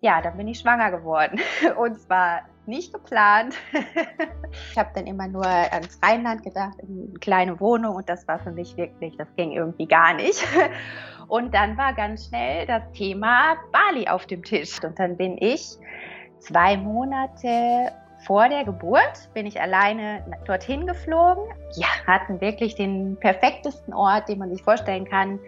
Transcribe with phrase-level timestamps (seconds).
[0.00, 1.40] ja, dann bin ich schwanger geworden.
[1.76, 3.56] Und zwar nicht geplant.
[4.70, 8.38] ich habe dann immer nur ans Rheinland gedacht, in eine kleine Wohnung und das war
[8.38, 10.46] für mich wirklich, das ging irgendwie gar nicht.
[11.28, 14.82] Und dann war ganz schnell das Thema Bali auf dem Tisch.
[14.82, 15.78] Und dann bin ich
[16.40, 17.92] zwei Monate
[18.26, 21.44] vor der Geburt bin ich alleine dorthin geflogen.
[21.76, 25.38] Ja, hatten wirklich den perfektesten Ort, den man sich vorstellen kann,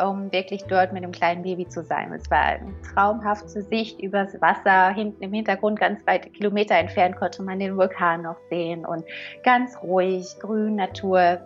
[0.00, 2.12] um wirklich dort mit einem kleinen Baby zu sein.
[2.12, 4.90] Es war eine traumhafte Sicht übers Wasser.
[4.90, 9.04] Hinten im Hintergrund, ganz weit Kilometer entfernt, konnte man den Vulkan noch sehen und
[9.42, 11.40] ganz ruhig, grün, Natur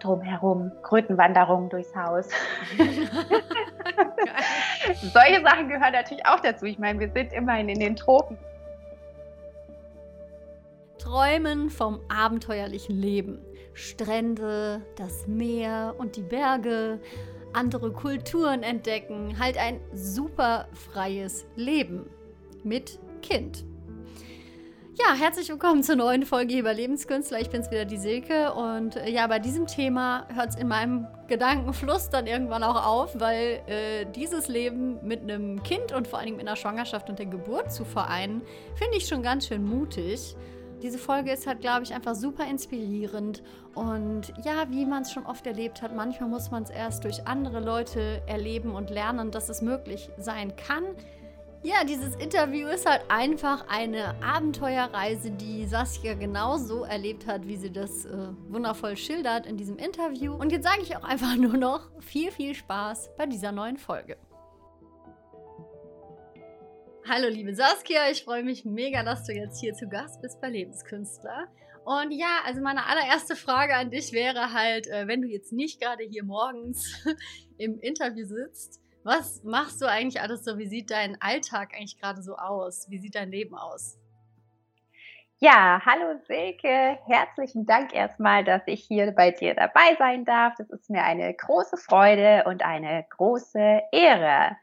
[0.00, 2.28] drumherum, Krötenwanderungen durchs Haus.
[5.12, 6.66] Solche Sachen gehören natürlich auch dazu.
[6.66, 8.38] Ich meine, wir sind immerhin in den Tropen.
[10.98, 13.40] Träumen vom abenteuerlichen Leben.
[13.72, 16.98] Strände, das Meer und die Berge,
[17.52, 22.06] andere Kulturen entdecken, halt ein super freies Leben
[22.64, 23.64] mit Kind.
[25.00, 27.40] Ja, herzlich willkommen zur neuen Folge über Lebenskünstler.
[27.40, 28.52] Ich bin's wieder, die Silke.
[28.52, 33.20] Und äh, ja, bei diesem Thema hört es in meinem Gedankenfluss dann irgendwann auch auf,
[33.20, 37.26] weil äh, dieses Leben mit einem Kind und vor allem in der Schwangerschaft und der
[37.26, 38.42] Geburt zu vereinen,
[38.74, 40.34] finde ich schon ganz schön mutig.
[40.82, 43.42] Diese Folge ist halt, glaube ich, einfach super inspirierend.
[43.74, 47.26] Und ja, wie man es schon oft erlebt hat, manchmal muss man es erst durch
[47.26, 50.84] andere Leute erleben und lernen, dass es möglich sein kann.
[51.64, 57.72] Ja, dieses Interview ist halt einfach eine Abenteuerreise, die Saskia genauso erlebt hat, wie sie
[57.72, 60.34] das äh, wundervoll schildert in diesem Interview.
[60.34, 64.16] Und jetzt sage ich auch einfach nur noch viel, viel Spaß bei dieser neuen Folge.
[67.10, 70.50] Hallo liebe Saskia, ich freue mich mega, dass du jetzt hier zu Gast bist bei
[70.50, 71.48] Lebenskünstler.
[71.86, 75.80] Und ja, also meine allererste Frage an dich wäre halt, äh, wenn du jetzt nicht
[75.80, 77.02] gerade hier morgens
[77.56, 80.58] im Interview sitzt, was machst du eigentlich alles so?
[80.58, 82.90] Wie sieht dein Alltag eigentlich gerade so aus?
[82.90, 83.96] Wie sieht dein Leben aus?
[85.38, 90.56] Ja, hallo Silke, herzlichen Dank erstmal, dass ich hier bei dir dabei sein darf.
[90.58, 94.58] Das ist mir eine große Freude und eine große Ehre.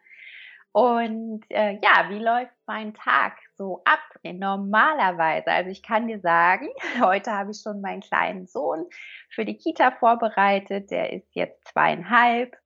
[0.76, 5.50] Und äh, ja, wie läuft mein Tag so ab normalerweise?
[5.50, 6.68] Also ich kann dir sagen,
[7.02, 8.86] heute habe ich schon meinen kleinen Sohn
[9.30, 10.92] für die Kita vorbereitet.
[10.92, 12.58] Der ist jetzt zweieinhalb.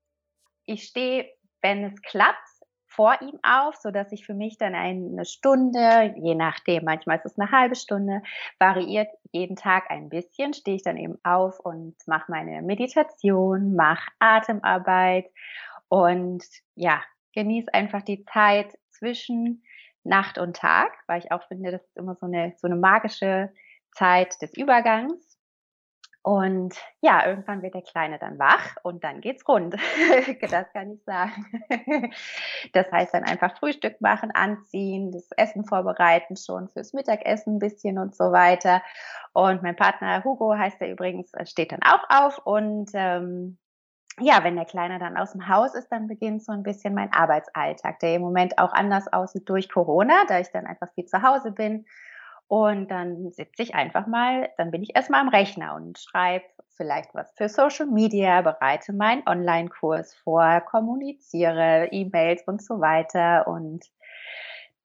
[0.65, 1.29] Ich stehe,
[1.61, 2.49] wenn es klappt,
[2.87, 7.27] vor ihm auf, so dass ich für mich dann eine Stunde, je nachdem, manchmal ist
[7.27, 8.23] es eine halbe Stunde,
[8.57, 14.09] variiert jeden Tag ein bisschen, stehe ich dann eben auf und mache meine Meditation, mache
[14.17, 15.27] Atemarbeit
[15.89, 16.43] und
[16.73, 17.03] ja,
[17.33, 19.63] genieße einfach die Zeit zwischen
[20.03, 23.51] Nacht und Tag, weil ich auch finde, das ist immer so eine, so eine magische
[23.93, 25.29] Zeit des Übergangs.
[26.21, 29.73] Und ja, irgendwann wird der Kleine dann wach und dann geht's rund.
[30.51, 31.45] das kann ich sagen.
[32.73, 37.97] das heißt dann einfach Frühstück machen, anziehen, das Essen vorbereiten schon fürs Mittagessen ein bisschen
[37.97, 38.83] und so weiter.
[39.31, 43.57] Und mein Partner Hugo heißt er übrigens, steht dann auch auf und ähm,
[44.21, 47.11] ja, wenn der Kleine dann aus dem Haus ist, dann beginnt so ein bisschen mein
[47.13, 51.21] Arbeitsalltag, der im Moment auch anders aussieht durch Corona, da ich dann einfach viel zu
[51.21, 51.85] Hause bin.
[52.47, 57.13] Und dann sitze ich einfach mal, dann bin ich erstmal am Rechner und schreibe vielleicht
[57.13, 63.47] was für Social Media, bereite meinen Online-Kurs vor, kommuniziere E-Mails und so weiter.
[63.47, 63.85] Und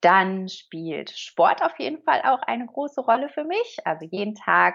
[0.03, 3.78] dann spielt Sport auf jeden Fall auch eine große Rolle für mich.
[3.84, 4.75] Also jeden Tag,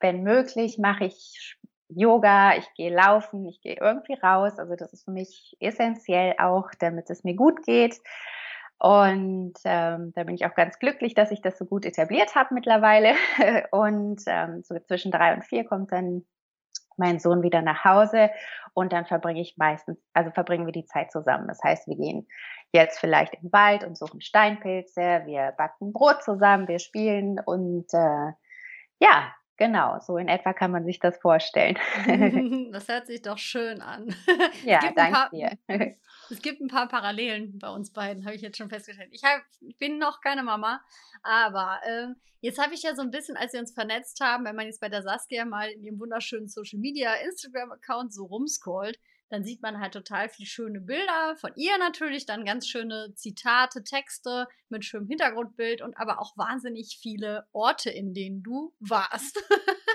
[0.00, 1.58] wenn möglich, mache ich
[1.88, 4.58] Yoga, ich gehe laufen, ich gehe irgendwie raus.
[4.58, 8.00] Also das ist für mich essentiell auch, damit es mir gut geht.
[8.78, 12.54] Und ähm, da bin ich auch ganz glücklich, dass ich das so gut etabliert habe
[12.54, 13.14] mittlerweile.
[13.70, 16.26] Und ähm, so zwischen drei und vier kommt dann
[16.96, 18.30] mein Sohn wieder nach Hause
[18.74, 21.48] und dann verbringe ich meistens, also verbringen wir die Zeit zusammen.
[21.48, 22.26] Das heißt, wir gehen
[22.72, 28.32] jetzt vielleicht im Wald und suchen Steinpilze, wir backen Brot zusammen, wir spielen und äh,
[28.98, 31.78] ja, Genau, so in etwa kann man sich das vorstellen.
[32.72, 34.14] Das hört sich doch schön an.
[34.64, 35.58] Ja, danke dir.
[36.28, 39.10] Es gibt ein paar Parallelen bei uns beiden, habe ich jetzt schon festgestellt.
[39.12, 40.80] Ich, hab, ich bin noch keine Mama,
[41.22, 42.08] aber äh,
[42.40, 44.80] jetzt habe ich ja so ein bisschen, als wir uns vernetzt haben, wenn man jetzt
[44.80, 49.80] bei der Saskia mal in ihrem wunderschönen Social Media Instagram-Account so rumscrollt, dann sieht man
[49.80, 55.08] halt total viele schöne Bilder von ihr natürlich, dann ganz schöne Zitate, Texte mit schönem
[55.08, 59.42] Hintergrundbild und aber auch wahnsinnig viele Orte, in denen du warst.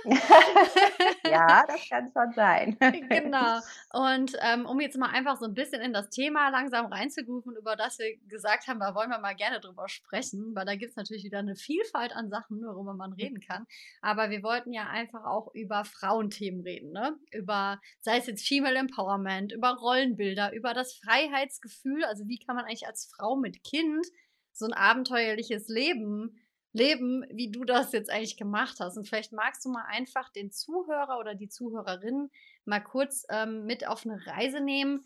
[1.26, 2.78] ja, das kann schon sein.
[3.10, 3.60] genau.
[3.94, 7.76] Und ähm, um jetzt mal einfach so ein bisschen in das Thema langsam reinzurufen, über
[7.76, 10.96] das wir gesagt haben, da wollen wir mal gerne drüber sprechen, weil da gibt es
[10.96, 13.66] natürlich wieder eine Vielfalt an Sachen, worüber man reden kann.
[14.02, 17.18] Aber wir wollten ja einfach auch über Frauenthemen reden, ne?
[17.32, 19.21] Über, sei es jetzt Female Empowerment,
[19.52, 24.06] über Rollenbilder, über das Freiheitsgefühl, also wie kann man eigentlich als Frau mit Kind
[24.54, 26.38] so ein abenteuerliches Leben
[26.74, 28.98] leben, wie du das jetzt eigentlich gemacht hast.
[28.98, 32.30] Und vielleicht magst du mal einfach den Zuhörer oder die Zuhörerin
[32.66, 35.04] mal kurz ähm, mit auf eine Reise nehmen,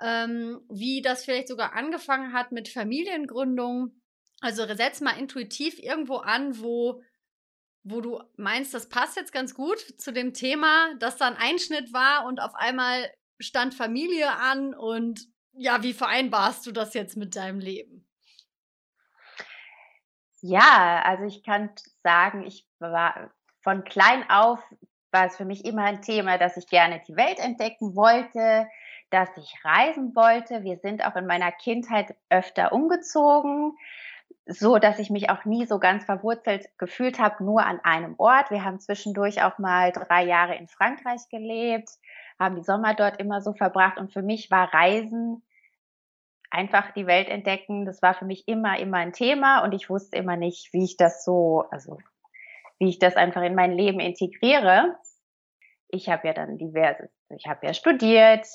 [0.00, 4.00] ähm, wie das vielleicht sogar angefangen hat mit Familiengründung.
[4.40, 7.02] Also setz mal intuitiv irgendwo an, wo,
[7.82, 11.92] wo du meinst, das passt jetzt ganz gut zu dem Thema, dass da ein Einschnitt
[11.92, 17.36] war und auf einmal stand Familie an und ja, wie vereinbarst du das jetzt mit
[17.36, 18.06] deinem Leben?
[20.40, 21.70] Ja, also ich kann
[22.02, 23.32] sagen, ich war
[23.62, 24.60] von klein auf
[25.10, 28.68] war es für mich immer ein Thema, dass ich gerne die Welt entdecken wollte,
[29.10, 30.64] dass ich reisen wollte.
[30.64, 33.76] Wir sind auch in meiner Kindheit öfter umgezogen,
[34.46, 38.50] so dass ich mich auch nie so ganz verwurzelt gefühlt habe, nur an einem Ort.
[38.50, 41.90] Wir haben zwischendurch auch mal drei Jahre in Frankreich gelebt,
[42.38, 43.98] haben die Sommer dort immer so verbracht.
[43.98, 45.42] Und für mich war Reisen
[46.50, 49.62] einfach die Welt entdecken, das war für mich immer, immer ein Thema.
[49.64, 51.98] Und ich wusste immer nicht, wie ich das so, also
[52.78, 54.96] wie ich das einfach in mein Leben integriere.
[55.88, 58.46] Ich habe ja dann diverse, ich habe ja studiert,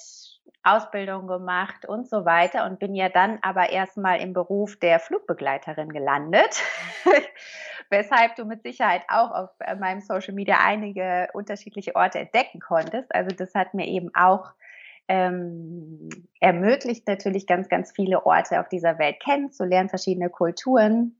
[0.64, 5.90] Ausbildung gemacht und so weiter und bin ja dann aber erstmal im Beruf der Flugbegleiterin
[5.90, 6.62] gelandet,
[7.94, 13.14] weshalb du mit Sicherheit auch auf äh, meinem Social Media einige unterschiedliche Orte entdecken konntest.
[13.14, 14.52] Also das hat mir eben auch
[15.08, 16.10] ähm,
[16.40, 21.20] ermöglicht natürlich ganz, ganz viele Orte auf dieser Welt kennenzulernen, verschiedene Kulturen.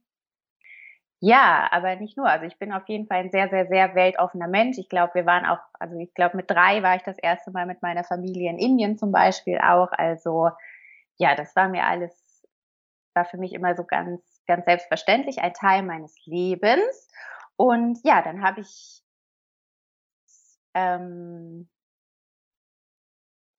[1.20, 2.28] Ja, aber nicht nur.
[2.28, 4.76] Also ich bin auf jeden Fall ein sehr, sehr, sehr weltoffener Mensch.
[4.76, 7.66] Ich glaube, wir waren auch, also ich glaube, mit drei war ich das erste Mal
[7.66, 9.92] mit meiner Familie in Indien zum Beispiel auch.
[9.92, 10.50] Also
[11.16, 12.46] ja, das war mir alles,
[13.14, 17.08] war für mich immer so ganz, ganz selbstverständlich ein Teil meines Lebens.
[17.56, 19.02] Und ja, dann habe ich
[20.74, 21.68] ähm,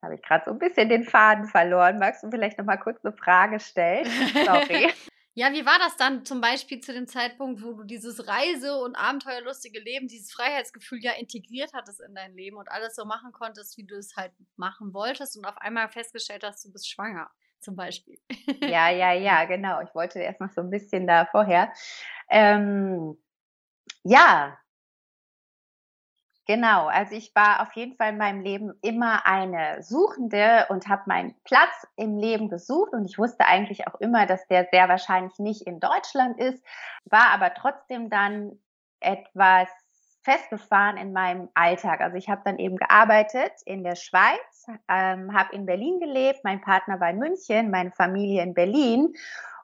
[0.06, 1.98] habe ich gerade so ein bisschen den Faden verloren.
[1.98, 4.06] Magst du vielleicht noch mal kurz eine Frage stellen?
[4.46, 4.92] Sorry.
[5.38, 8.96] Ja, wie war das dann zum Beispiel zu dem Zeitpunkt, wo du dieses Reise- und
[8.96, 13.78] abenteuerlustige Leben, dieses Freiheitsgefühl ja integriert hattest in dein Leben und alles so machen konntest,
[13.78, 17.30] wie du es halt machen wolltest und auf einmal festgestellt hast, du bist schwanger,
[17.60, 18.20] zum Beispiel?
[18.62, 19.82] Ja, ja, ja, genau.
[19.82, 21.72] Ich wollte erst noch so ein bisschen da vorher.
[22.30, 23.18] Ähm,
[24.04, 24.58] ja,
[26.48, 31.02] Genau, also ich war auf jeden Fall in meinem Leben immer eine Suchende und habe
[31.08, 35.40] meinen Platz im Leben gesucht und ich wusste eigentlich auch immer, dass der sehr wahrscheinlich
[35.40, 36.64] nicht in Deutschland ist,
[37.06, 38.60] war aber trotzdem dann
[39.00, 39.68] etwas
[40.26, 42.02] festgefahren in meinem Alltag.
[42.02, 46.62] Also ich habe dann eben gearbeitet in der Schweiz, ähm, habe in Berlin gelebt, mein
[46.62, 49.14] Partner war in München, meine Familie in Berlin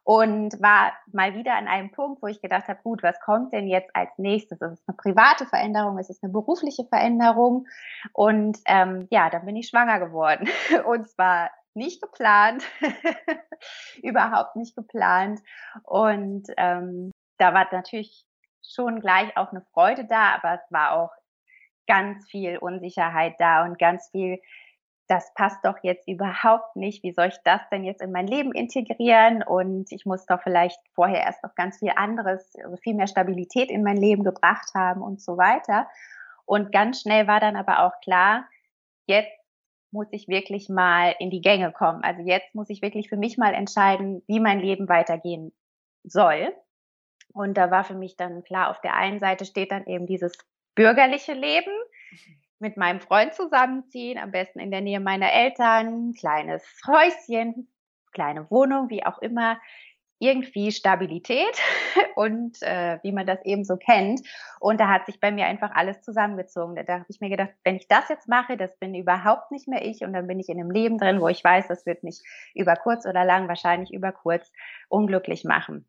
[0.03, 3.67] und war mal wieder an einem Punkt, wo ich gedacht habe, gut, was kommt denn
[3.67, 4.61] jetzt als nächstes?
[4.61, 5.97] Ist es eine private Veränderung?
[5.97, 7.67] Ist es eine berufliche Veränderung?
[8.13, 10.47] Und ähm, ja, dann bin ich schwanger geworden.
[10.85, 12.63] Und zwar nicht geplant,
[14.03, 15.39] überhaupt nicht geplant.
[15.83, 18.25] Und ähm, da war natürlich
[18.63, 21.11] schon gleich auch eine Freude da, aber es war auch
[21.87, 24.39] ganz viel Unsicherheit da und ganz viel
[25.11, 27.03] das passt doch jetzt überhaupt nicht.
[27.03, 29.43] Wie soll ich das denn jetzt in mein Leben integrieren?
[29.43, 33.69] Und ich muss doch vielleicht vorher erst noch ganz viel anderes, also viel mehr Stabilität
[33.69, 35.89] in mein Leben gebracht haben und so weiter.
[36.45, 38.47] Und ganz schnell war dann aber auch klar,
[39.05, 39.33] jetzt
[39.91, 42.05] muss ich wirklich mal in die Gänge kommen.
[42.05, 45.51] Also jetzt muss ich wirklich für mich mal entscheiden, wie mein Leben weitergehen
[46.03, 46.53] soll.
[47.33, 50.33] Und da war für mich dann klar, auf der einen Seite steht dann eben dieses
[50.75, 51.71] bürgerliche Leben,
[52.59, 57.67] mit meinem Freund zusammenziehen, am besten in der Nähe meiner Eltern, kleines Häuschen,
[58.13, 59.59] kleine Wohnung, wie auch immer,
[60.19, 61.59] irgendwie Stabilität
[62.15, 64.21] und äh, wie man das eben so kennt.
[64.59, 66.75] Und da hat sich bei mir einfach alles zusammengezogen.
[66.85, 69.83] Da habe ich mir gedacht, wenn ich das jetzt mache, das bin überhaupt nicht mehr
[69.83, 72.21] ich und dann bin ich in einem Leben drin, wo ich weiß, das wird mich
[72.53, 74.51] über kurz oder lang, wahrscheinlich über kurz,
[74.89, 75.87] unglücklich machen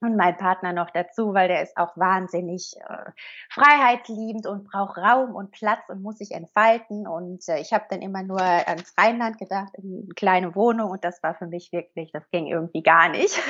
[0.00, 3.10] und mein Partner noch dazu, weil der ist auch wahnsinnig äh,
[3.50, 7.06] freiheitsliebend und braucht Raum und Platz und muss sich entfalten.
[7.06, 11.04] Und äh, ich habe dann immer nur ans Rheinland gedacht, in eine kleine Wohnung und
[11.04, 13.40] das war für mich wirklich, das ging irgendwie gar nicht.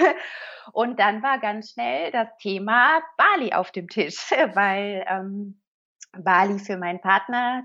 [0.75, 5.59] Und dann war ganz schnell das Thema Bali auf dem Tisch, weil ähm,
[6.13, 7.63] Bali für meinen Partner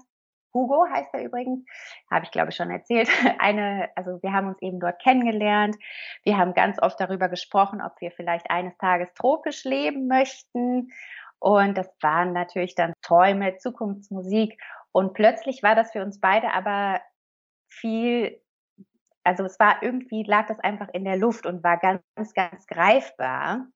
[0.54, 1.66] Hugo heißt er übrigens,
[2.10, 3.10] habe ich glaube ich schon erzählt.
[3.40, 5.76] Eine, also wir haben uns eben dort kennengelernt.
[6.24, 10.92] Wir haben ganz oft darüber gesprochen, ob wir vielleicht eines Tages tropisch leben möchten.
[11.40, 14.58] Und das waren natürlich dann Träume, Zukunftsmusik.
[14.94, 17.02] Und plötzlich war das für uns beide aber
[17.68, 18.40] viel,
[19.24, 23.68] also es war irgendwie, lag das einfach in der Luft und war ganz, ganz greifbar,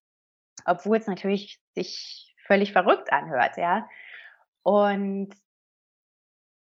[0.65, 3.87] obwohl es natürlich sich völlig verrückt anhört, ja.
[4.63, 5.33] Und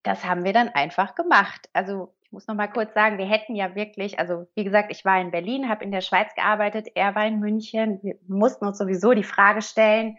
[0.03, 1.69] das haben wir dann einfach gemacht.
[1.73, 5.03] Also ich muss noch mal kurz sagen, wir hätten ja wirklich, also wie gesagt, ich
[5.03, 7.99] war in Berlin, habe in der Schweiz gearbeitet, er war in München.
[8.03, 10.17] Wir mussten uns sowieso die Frage stellen,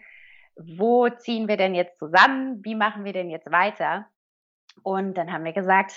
[0.55, 2.63] wo ziehen wir denn jetzt zusammen?
[2.63, 4.07] Wie machen wir denn jetzt weiter?
[4.83, 5.93] Und dann haben wir gesagt,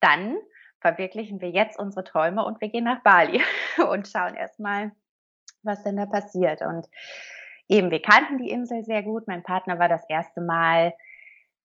[0.00, 0.36] dann
[0.80, 3.42] verwirklichen wir jetzt unsere Träume und wir gehen nach Bali
[3.90, 4.92] und schauen erstmal,
[5.62, 6.60] was denn da passiert.
[6.60, 6.86] Und
[7.68, 9.26] eben, wir kannten die Insel sehr gut.
[9.26, 10.92] Mein Partner war das erste Mal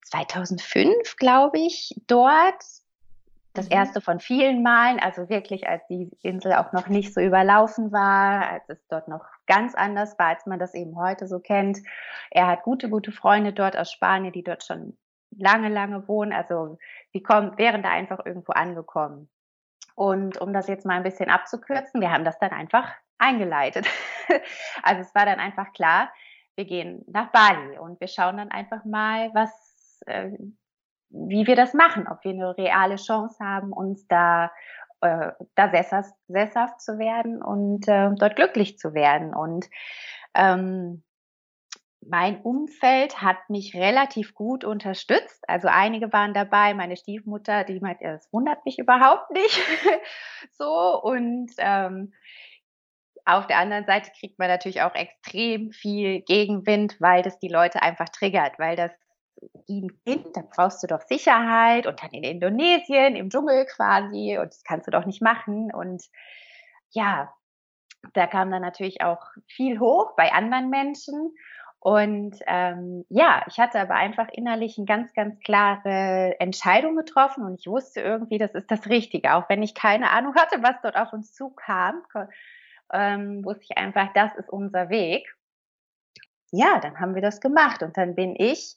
[0.05, 2.63] 2005, glaube ich, dort.
[3.53, 3.71] Das mhm.
[3.73, 8.47] erste von vielen Malen, also wirklich, als die Insel auch noch nicht so überlaufen war,
[8.49, 11.79] als es dort noch ganz anders war, als man das eben heute so kennt.
[12.29, 14.97] Er hat gute, gute Freunde dort aus Spanien, die dort schon
[15.31, 16.31] lange, lange wohnen.
[16.31, 16.77] Also
[17.13, 19.29] die kommen, wären da einfach irgendwo angekommen.
[19.95, 23.85] Und um das jetzt mal ein bisschen abzukürzen, wir haben das dann einfach eingeleitet.
[24.83, 26.09] also es war dann einfach klar,
[26.55, 29.68] wir gehen nach Bali und wir schauen dann einfach mal, was,
[30.07, 30.31] äh,
[31.09, 34.51] wie wir das machen, ob wir eine reale Chance haben, uns da
[35.01, 39.33] äh, da sesshaft, sesshaft zu werden und äh, dort glücklich zu werden.
[39.33, 39.67] Und
[40.35, 41.03] ähm,
[42.05, 45.43] mein Umfeld hat mich relativ gut unterstützt.
[45.47, 49.59] Also einige waren dabei, meine Stiefmutter, die meint, ja, das wundert mich überhaupt nicht.
[50.57, 52.13] so und ähm,
[53.25, 57.81] auf der anderen Seite kriegt man natürlich auch extrem viel Gegenwind, weil das die Leute
[57.81, 58.91] einfach triggert, weil das
[59.69, 64.47] ein Kind, da brauchst du doch Sicherheit und dann in Indonesien, im Dschungel quasi und
[64.47, 65.71] das kannst du doch nicht machen.
[65.73, 66.03] Und
[66.91, 67.33] ja,
[68.13, 71.35] da kam dann natürlich auch viel hoch bei anderen Menschen.
[71.81, 77.57] Und ähm, ja, ich hatte aber einfach innerlich eine ganz, ganz klare Entscheidung getroffen und
[77.57, 79.33] ich wusste irgendwie, das ist das Richtige.
[79.33, 82.03] Auch wenn ich keine Ahnung hatte, was dort auf uns zukam,
[82.91, 85.33] ähm, wusste ich einfach, das ist unser Weg.
[86.51, 88.75] Ja, dann haben wir das gemacht und dann bin ich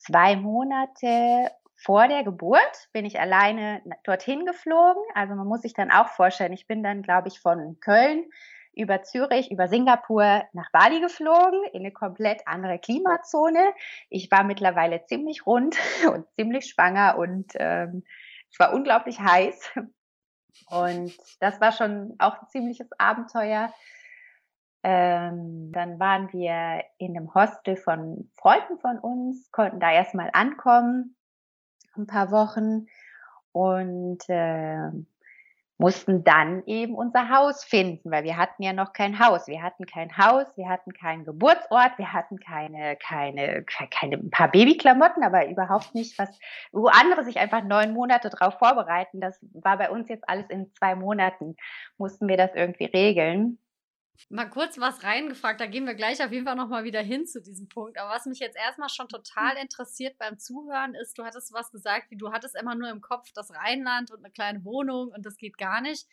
[0.00, 5.02] zwei Monate vor der Geburt bin ich alleine dorthin geflogen.
[5.14, 8.24] Also man muss sich dann auch vorstellen, ich bin dann, glaube ich, von Köln
[8.74, 13.72] über Zürich, über Singapur nach Bali geflogen, in eine komplett andere Klimazone.
[14.10, 15.76] Ich war mittlerweile ziemlich rund
[16.12, 18.04] und ziemlich schwanger und ähm,
[18.50, 19.72] es war unglaublich heiß.
[20.66, 23.72] Und das war schon auch ein ziemliches Abenteuer.
[24.82, 31.16] Ähm, dann waren wir in einem Hostel von Freunden von uns, konnten da erstmal ankommen,
[31.96, 32.86] ein paar Wochen
[33.52, 34.90] und äh,
[35.76, 39.48] mussten dann eben unser Haus finden, weil wir hatten ja noch kein Haus.
[39.48, 44.50] Wir hatten kein Haus, wir hatten keinen Geburtsort, wir hatten keine, keine, keine, ein paar
[44.50, 46.38] Babyklamotten, aber überhaupt nicht was,
[46.72, 49.20] wo andere sich einfach neun Monate drauf vorbereiten.
[49.20, 51.56] Das war bei uns jetzt alles in zwei Monaten,
[51.96, 53.58] mussten wir das irgendwie regeln
[54.28, 57.40] mal kurz was reingefragt, da gehen wir gleich auf jeden Fall nochmal wieder hin zu
[57.40, 57.98] diesem Punkt.
[57.98, 62.10] Aber was mich jetzt erstmal schon total interessiert beim Zuhören ist, du hattest was gesagt,
[62.10, 65.36] wie du hattest immer nur im Kopf das Rheinland und eine kleine Wohnung und das
[65.36, 66.06] geht gar nicht.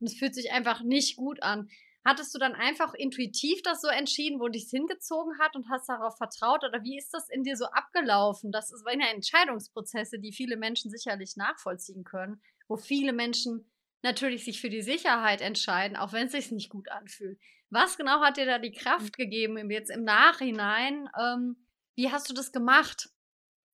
[0.00, 1.68] Und es fühlt sich einfach nicht gut an.
[2.02, 6.16] Hattest du dann einfach intuitiv das so entschieden, wo dich hingezogen hat und hast darauf
[6.16, 6.64] vertraut?
[6.64, 8.52] Oder wie ist das in dir so abgelaufen?
[8.52, 13.70] Das waren ja Entscheidungsprozesse, die viele Menschen sicherlich nachvollziehen können, wo viele Menschen
[14.02, 17.38] natürlich sich für die Sicherheit entscheiden, auch wenn es sich nicht gut anfühlt.
[17.70, 21.08] Was genau hat dir da die Kraft gegeben, jetzt im Nachhinein?
[21.18, 21.56] Ähm,
[21.94, 23.10] wie hast du das gemacht?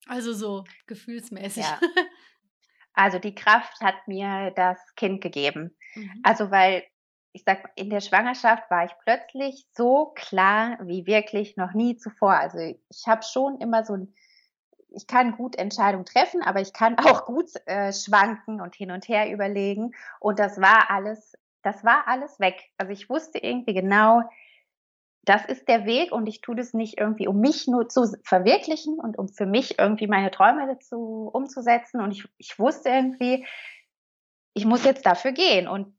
[0.07, 1.65] Also so gefühlsmäßig.
[1.65, 1.81] Ja.
[2.99, 5.77] Also die Kraft hat mir das Kind gegeben.
[5.95, 6.21] Mhm.
[6.23, 6.83] Also weil
[7.33, 12.33] ich sag, in der Schwangerschaft war ich plötzlich so klar wie wirklich noch nie zuvor.
[12.33, 14.15] Also ich habe schon immer so ein
[14.97, 19.07] ich kann gut Entscheidungen treffen, aber ich kann auch gut äh, schwanken und hin und
[19.09, 19.95] her überlegen.
[20.21, 22.71] Und das war alles, das war alles weg.
[22.79, 24.23] Also ich wusste irgendwie genau,
[25.23, 28.99] das ist der Weg und ich tue das nicht irgendwie, um mich nur zu verwirklichen
[28.99, 32.01] und um für mich irgendwie meine Träume dazu umzusetzen.
[32.01, 33.45] Und ich, ich wusste irgendwie,
[34.55, 35.69] ich muss jetzt dafür gehen.
[35.69, 35.99] Und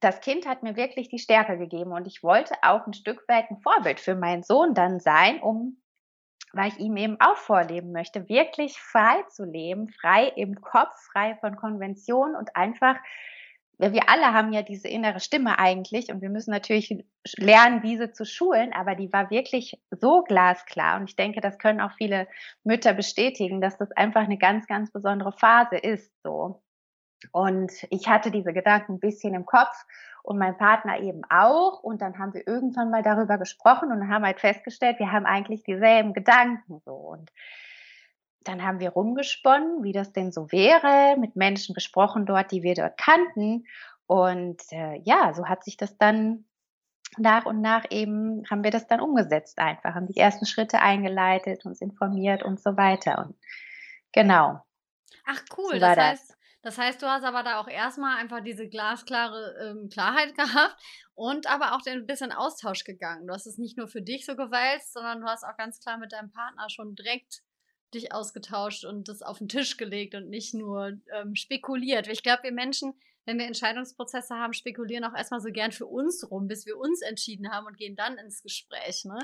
[0.00, 3.50] das Kind hat mir wirklich die Stärke gegeben und ich wollte auch ein Stück weit
[3.50, 5.80] ein Vorbild für meinen Sohn dann sein, um
[6.56, 11.36] weil ich ihm eben auch vorleben möchte, wirklich frei zu leben, frei im Kopf, frei
[11.40, 12.96] von Konventionen und einfach,
[13.78, 17.04] wir alle haben ja diese innere Stimme eigentlich und wir müssen natürlich
[17.36, 21.80] lernen, diese zu schulen, aber die war wirklich so glasklar und ich denke, das können
[21.80, 22.26] auch viele
[22.64, 26.62] Mütter bestätigen, dass das einfach eine ganz, ganz besondere Phase ist, so.
[27.32, 29.84] Und ich hatte diese Gedanken ein bisschen im Kopf
[30.26, 31.82] und mein Partner eben auch.
[31.82, 35.62] Und dann haben wir irgendwann mal darüber gesprochen und haben halt festgestellt, wir haben eigentlich
[35.62, 36.94] dieselben Gedanken so.
[36.94, 37.30] Und
[38.42, 42.74] dann haben wir rumgesponnen, wie das denn so wäre, mit Menschen gesprochen dort, die wir
[42.74, 43.66] dort kannten.
[44.06, 46.44] Und äh, ja, so hat sich das dann
[47.18, 51.64] nach und nach eben, haben wir das dann umgesetzt einfach, haben die ersten Schritte eingeleitet,
[51.64, 53.24] uns informiert und so weiter.
[53.24, 53.36] Und
[54.12, 54.60] genau.
[55.24, 56.35] Ach cool, so das heißt,
[56.66, 56.78] das.
[56.78, 60.76] heißt, du hast aber da auch erstmal einfach diese glasklare ähm, Klarheit gehabt
[61.14, 63.26] und aber auch ein bisschen Austausch gegangen.
[63.26, 65.98] Du hast es nicht nur für dich so gewälzt, sondern du hast auch ganz klar
[65.98, 67.42] mit deinem Partner schon direkt
[67.94, 72.08] dich ausgetauscht und das auf den Tisch gelegt und nicht nur ähm, spekuliert.
[72.08, 72.94] Ich glaube, wir Menschen,
[73.24, 77.02] wenn wir Entscheidungsprozesse haben, spekulieren auch erstmal so gern für uns rum, bis wir uns
[77.02, 79.04] entschieden haben und gehen dann ins Gespräch.
[79.04, 79.18] Ne?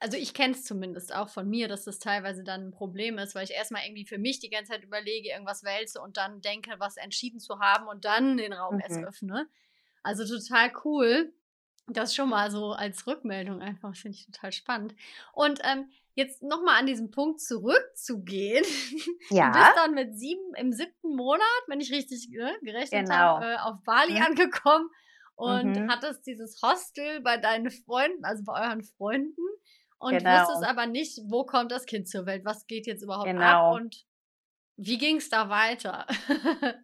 [0.00, 3.34] Also ich kenne es zumindest auch von mir, dass das teilweise dann ein Problem ist,
[3.34, 6.74] weil ich erstmal irgendwie für mich die ganze Zeit überlege, irgendwas wälze und dann denke,
[6.78, 8.80] was entschieden zu haben und dann den Raum mhm.
[8.80, 9.48] erst öffne.
[10.02, 11.32] Also total cool.
[11.88, 14.94] Das schon mal so als Rückmeldung einfach, finde ich total spannend.
[15.32, 18.64] Und ähm, jetzt nochmal an diesen Punkt zurückzugehen.
[19.30, 19.50] Ja.
[19.52, 23.14] Du bist dann mit sieben, im siebten Monat, wenn ich richtig ne, gerechnet genau.
[23.14, 24.22] habe, äh, auf Bali mhm.
[24.22, 24.90] angekommen
[25.42, 25.90] und mhm.
[25.90, 29.42] hattest dieses Hostel bei deinen Freunden, also bei euren Freunden
[29.98, 30.40] und genau.
[30.40, 33.70] wusstest aber nicht, wo kommt das Kind zur Welt, was geht jetzt überhaupt genau.
[33.70, 34.04] ab und
[34.76, 36.06] wie ging es da weiter?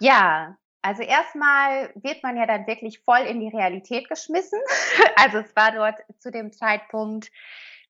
[0.00, 4.60] ja, also erstmal wird man ja dann wirklich voll in die Realität geschmissen.
[5.16, 7.30] Also es war dort zu dem Zeitpunkt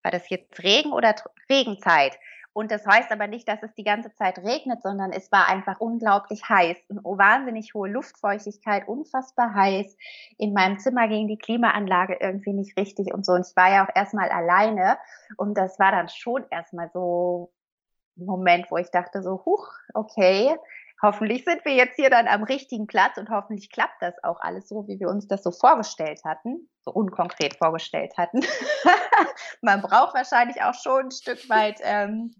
[0.06, 1.16] war das jetzt Regen oder
[1.50, 2.16] Regenzeit?
[2.56, 5.78] Und das heißt aber nicht, dass es die ganze Zeit regnet, sondern es war einfach
[5.78, 6.78] unglaublich heiß.
[6.88, 9.94] Eine wahnsinnig hohe Luftfeuchtigkeit, unfassbar heiß.
[10.38, 13.32] In meinem Zimmer ging die Klimaanlage irgendwie nicht richtig und so.
[13.32, 14.96] Und ich war ja auch erstmal alleine.
[15.36, 17.52] Und das war dann schon erstmal so
[18.16, 20.56] ein Moment, wo ich dachte so, huch, okay,
[21.02, 24.66] hoffentlich sind wir jetzt hier dann am richtigen Platz und hoffentlich klappt das auch alles
[24.66, 28.40] so, wie wir uns das so vorgestellt hatten, so unkonkret vorgestellt hatten.
[29.60, 32.34] Man braucht wahrscheinlich auch schon ein Stück weit ähm,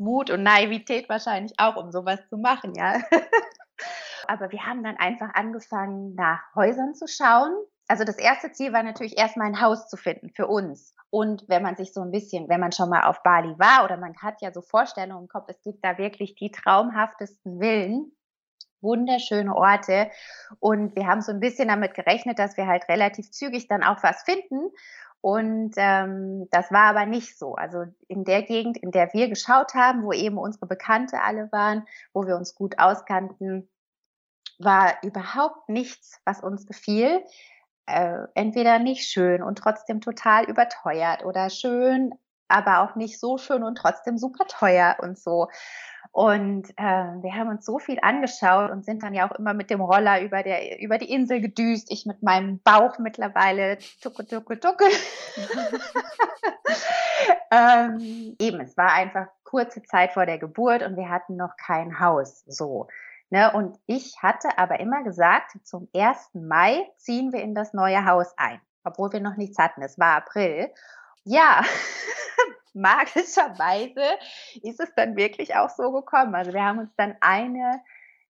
[0.00, 3.00] Mut und Naivität wahrscheinlich auch, um sowas zu machen, ja.
[4.26, 7.52] Aber wir haben dann einfach angefangen, nach Häusern zu schauen.
[7.88, 10.94] Also das erste Ziel war natürlich erstmal ein Haus zu finden für uns.
[11.10, 13.96] Und wenn man sich so ein bisschen, wenn man schon mal auf Bali war oder
[13.96, 18.12] man hat ja so Vorstellungen im Kopf, es gibt da wirklich die traumhaftesten Villen,
[18.80, 20.10] wunderschöne Orte.
[20.60, 24.02] Und wir haben so ein bisschen damit gerechnet, dass wir halt relativ zügig dann auch
[24.02, 24.70] was finden.
[25.22, 27.54] Und ähm, das war aber nicht so.
[27.54, 31.86] Also in der Gegend, in der wir geschaut haben, wo eben unsere Bekannte alle waren,
[32.12, 33.68] wo wir uns gut auskannten,
[34.58, 37.22] war überhaupt nichts, was uns gefiel
[37.90, 42.14] äh, entweder nicht schön und trotzdem total überteuert oder schön,
[42.50, 45.48] aber auch nicht so schön und trotzdem super teuer und so.
[46.12, 49.70] Und äh, wir haben uns so viel angeschaut und sind dann ja auch immer mit
[49.70, 51.90] dem Roller über, der, über die Insel gedüst.
[51.90, 54.84] Ich mit meinem Bauch mittlerweile tucke, tucke, tucke.
[57.52, 62.00] ähm, eben, es war einfach kurze Zeit vor der Geburt und wir hatten noch kein
[62.00, 62.44] Haus.
[62.46, 62.88] So.
[63.32, 66.30] Ne, und ich hatte aber immer gesagt, zum 1.
[66.34, 69.82] Mai ziehen wir in das neue Haus ein, obwohl wir noch nichts hatten.
[69.82, 70.72] Es war April.
[71.24, 71.62] Ja,
[72.72, 74.18] magischerweise
[74.62, 76.34] ist es dann wirklich auch so gekommen.
[76.34, 77.82] Also wir haben uns dann eine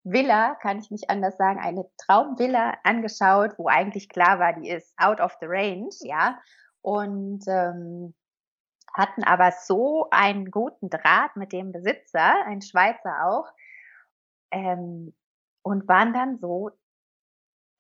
[0.04, 4.94] Villa, kann ich nicht anders sagen, eine Traumvilla angeschaut, wo eigentlich klar war, die ist
[4.98, 6.40] out of the range, ja.
[6.82, 8.16] Und ähm,
[8.94, 13.48] hatten aber so einen guten Draht mit dem Besitzer, ein Schweizer auch,
[14.52, 15.14] ähm,
[15.62, 16.72] und waren dann so,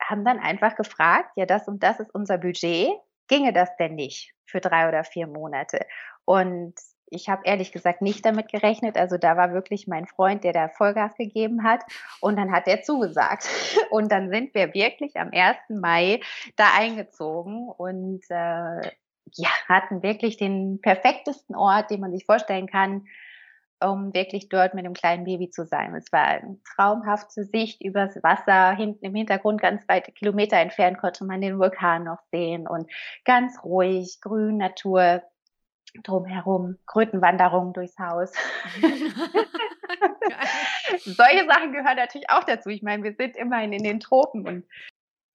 [0.01, 2.89] haben dann einfach gefragt, ja, das und das ist unser Budget,
[3.27, 5.85] ginge das denn nicht für drei oder vier Monate?
[6.25, 6.75] Und
[7.11, 8.97] ich habe ehrlich gesagt nicht damit gerechnet.
[8.97, 11.81] Also da war wirklich mein Freund, der da Vollgas gegeben hat.
[12.21, 13.47] Und dann hat er zugesagt.
[13.89, 15.57] Und dann sind wir wirklich am 1.
[15.69, 16.19] Mai
[16.55, 18.91] da eingezogen und äh,
[19.33, 23.05] ja, hatten wirklich den perfektesten Ort, den man sich vorstellen kann
[23.81, 25.95] um wirklich dort mit dem kleinen Baby zu sein.
[25.95, 28.75] Es war eine traumhafte Sicht übers Wasser.
[28.75, 32.91] Hinten im Hintergrund, ganz weite Kilometer entfernt, konnte man den Vulkan noch sehen und
[33.25, 35.23] ganz ruhig, grün, Natur
[36.03, 38.31] drumherum, Krötenwanderungen durchs Haus.
[41.03, 42.69] Solche Sachen gehören natürlich auch dazu.
[42.69, 44.65] Ich meine, wir sind immerhin in den Tropen und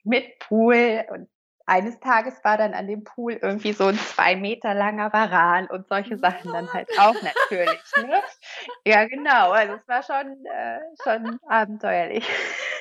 [0.05, 1.29] mit Pool und
[1.67, 5.89] eines Tages war dann an dem Pool irgendwie so ein zwei Meter langer Varan und
[5.89, 7.81] solche Sachen dann halt auch natürlich.
[7.97, 8.21] Ne?
[8.87, 9.51] Ja, genau.
[9.53, 12.29] Also es war schon, äh, schon abenteuerlich.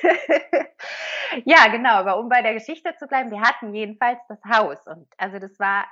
[1.44, 1.94] ja, genau.
[1.94, 5.58] Aber um bei der Geschichte zu bleiben, wir hatten jedenfalls das Haus und also das
[5.58, 5.86] war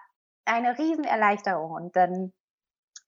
[0.44, 2.32] eine Riesenerleichterung und dann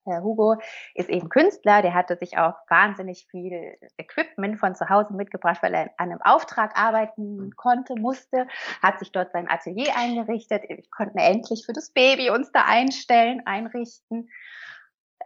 [0.07, 0.57] Herr Hugo
[0.95, 5.75] ist eben Künstler, der hatte sich auch wahnsinnig viel Equipment von zu Hause mitgebracht, weil
[5.75, 8.47] er an einem Auftrag arbeiten konnte, musste,
[8.83, 10.65] hat sich dort sein Atelier eingerichtet.
[10.69, 14.29] Wir konnten endlich für das Baby uns da einstellen, einrichten.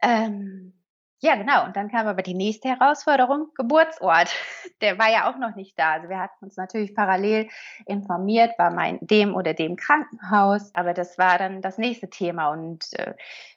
[0.01, 0.78] Ähm,
[1.21, 1.65] ja, genau.
[1.65, 4.31] Und dann kam aber die nächste Herausforderung, Geburtsort.
[4.81, 5.93] Der war ja auch noch nicht da.
[5.95, 7.49] Also wir hatten uns natürlich parallel
[7.87, 10.73] informiert, war mein dem oder dem Krankenhaus.
[10.75, 12.51] Aber das war dann das nächste Thema.
[12.51, 13.15] Und äh,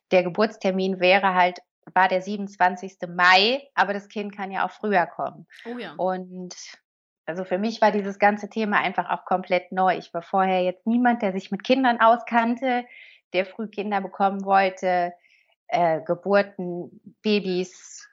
[0.10, 1.60] der Geburtstermin wäre halt,
[1.94, 2.98] war der 27.
[3.08, 5.46] Mai, aber das Kind kann ja auch früher kommen.
[5.66, 5.94] Oh ja.
[5.98, 6.56] Und
[7.28, 9.96] also für mich war dieses ganze Thema einfach auch komplett neu.
[9.98, 12.86] Ich war vorher jetzt niemand, der sich mit Kindern auskannte,
[13.34, 15.14] der früh Kinder bekommen wollte
[15.72, 18.08] äh, Geburten, Babys.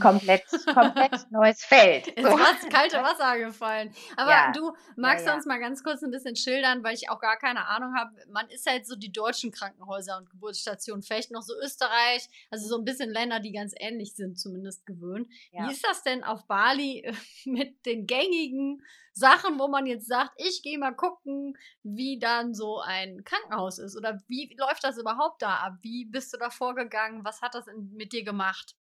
[0.00, 2.08] Komplett, komplett neues Feld.
[2.08, 2.36] Ins so.
[2.68, 3.92] kalte Wasser gefallen.
[4.16, 4.52] Aber ja.
[4.52, 5.36] du magst ja, ja.
[5.36, 8.12] uns mal ganz kurz ein bisschen schildern, weil ich auch gar keine Ahnung habe.
[8.28, 12.78] Man ist halt so die deutschen Krankenhäuser und Geburtsstationen, vielleicht noch so Österreich, also so
[12.78, 15.28] ein bisschen Länder, die ganz ähnlich sind, zumindest gewöhnt.
[15.52, 17.10] Wie ist das denn auf Bali
[17.44, 22.80] mit den gängigen Sachen, wo man jetzt sagt, ich gehe mal gucken, wie dann so
[22.80, 25.78] ein Krankenhaus ist oder wie läuft das überhaupt da ab?
[25.80, 27.24] Wie bist du da vorgegangen?
[27.24, 28.76] Was hat das in, mit dir gemacht?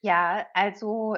[0.00, 1.16] Ja, also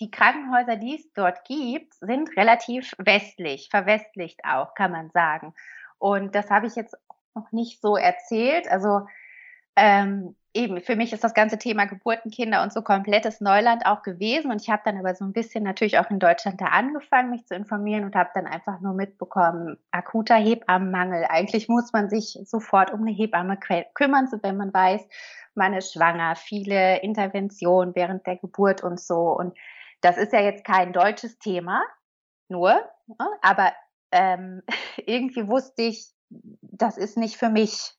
[0.00, 5.54] die Krankenhäuser, die es dort gibt, sind relativ westlich, verwestlicht auch, kann man sagen.
[5.98, 6.96] Und das habe ich jetzt
[7.34, 8.68] noch nicht so erzählt.
[8.68, 9.06] Also
[9.76, 14.50] ähm, eben, für mich ist das ganze Thema Geburtenkinder und so komplettes Neuland auch gewesen.
[14.50, 17.46] Und ich habe dann aber so ein bisschen natürlich auch in Deutschland da angefangen, mich
[17.46, 21.26] zu informieren und habe dann einfach nur mitbekommen, akuter Hebammenmangel.
[21.28, 23.58] Eigentlich muss man sich sofort um eine Hebamme
[23.94, 25.06] kümmern, so wenn man weiß,
[25.54, 29.36] man ist schwanger, viele Interventionen während der Geburt und so.
[29.36, 29.56] Und
[30.00, 31.82] das ist ja jetzt kein deutsches Thema,
[32.48, 32.72] nur,
[33.06, 33.28] ne?
[33.42, 33.72] aber
[34.10, 34.62] ähm,
[35.06, 37.95] irgendwie wusste ich, das ist nicht für mich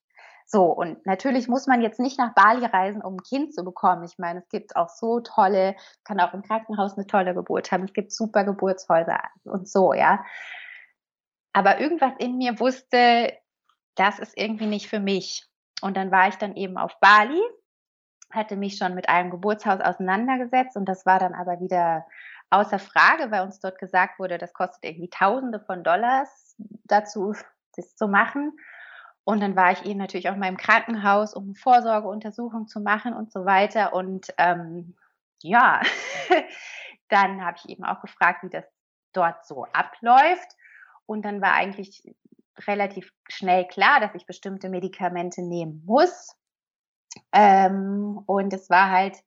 [0.49, 4.05] so, und natürlich muss man jetzt nicht nach Bali reisen, um ein Kind zu bekommen.
[4.05, 7.83] Ich meine, es gibt auch so tolle, kann auch im Krankenhaus eine tolle Geburt haben.
[7.83, 10.23] Es gibt super Geburtshäuser und so, ja.
[11.51, 13.33] Aber irgendwas in mir wusste,
[13.95, 15.45] das ist irgendwie nicht für mich.
[15.81, 17.41] Und dann war ich dann eben auf Bali,
[18.31, 22.05] hatte mich schon mit einem Geburtshaus auseinandergesetzt und das war dann aber wieder
[22.51, 26.55] außer Frage, weil uns dort gesagt wurde, das kostet irgendwie Tausende von Dollars
[26.85, 27.35] dazu,
[27.75, 28.53] das zu machen.
[29.27, 33.29] Und dann war ich eben natürlich auch mal im Krankenhaus, um Vorsorgeuntersuchung zu machen und
[33.29, 33.91] so weiter.
[33.91, 34.95] Und ähm,
[35.41, 35.81] ja,
[37.09, 38.63] dann habe ich eben auch gefragt, wie das
[39.11, 40.55] dort so abläuft.
[41.05, 42.03] Und dann war eigentlich
[42.67, 46.33] relativ schnell klar, dass ich bestimmte Medikamente nehmen muss.
[47.33, 49.17] Ähm, und es war halt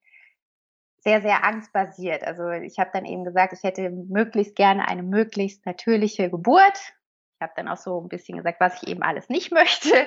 [0.96, 2.24] sehr, sehr angstbasiert.
[2.24, 6.94] Also ich habe dann eben gesagt, ich hätte möglichst gerne eine möglichst natürliche Geburt.
[7.40, 10.06] Ich habe dann auch so ein bisschen gesagt, was ich eben alles nicht möchte.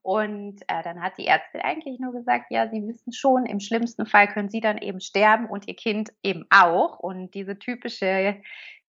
[0.00, 4.06] Und äh, dann hat die Ärztin eigentlich nur gesagt, ja, Sie wissen schon, im schlimmsten
[4.06, 6.98] Fall können Sie dann eben sterben und Ihr Kind eben auch.
[6.98, 8.40] Und diese typische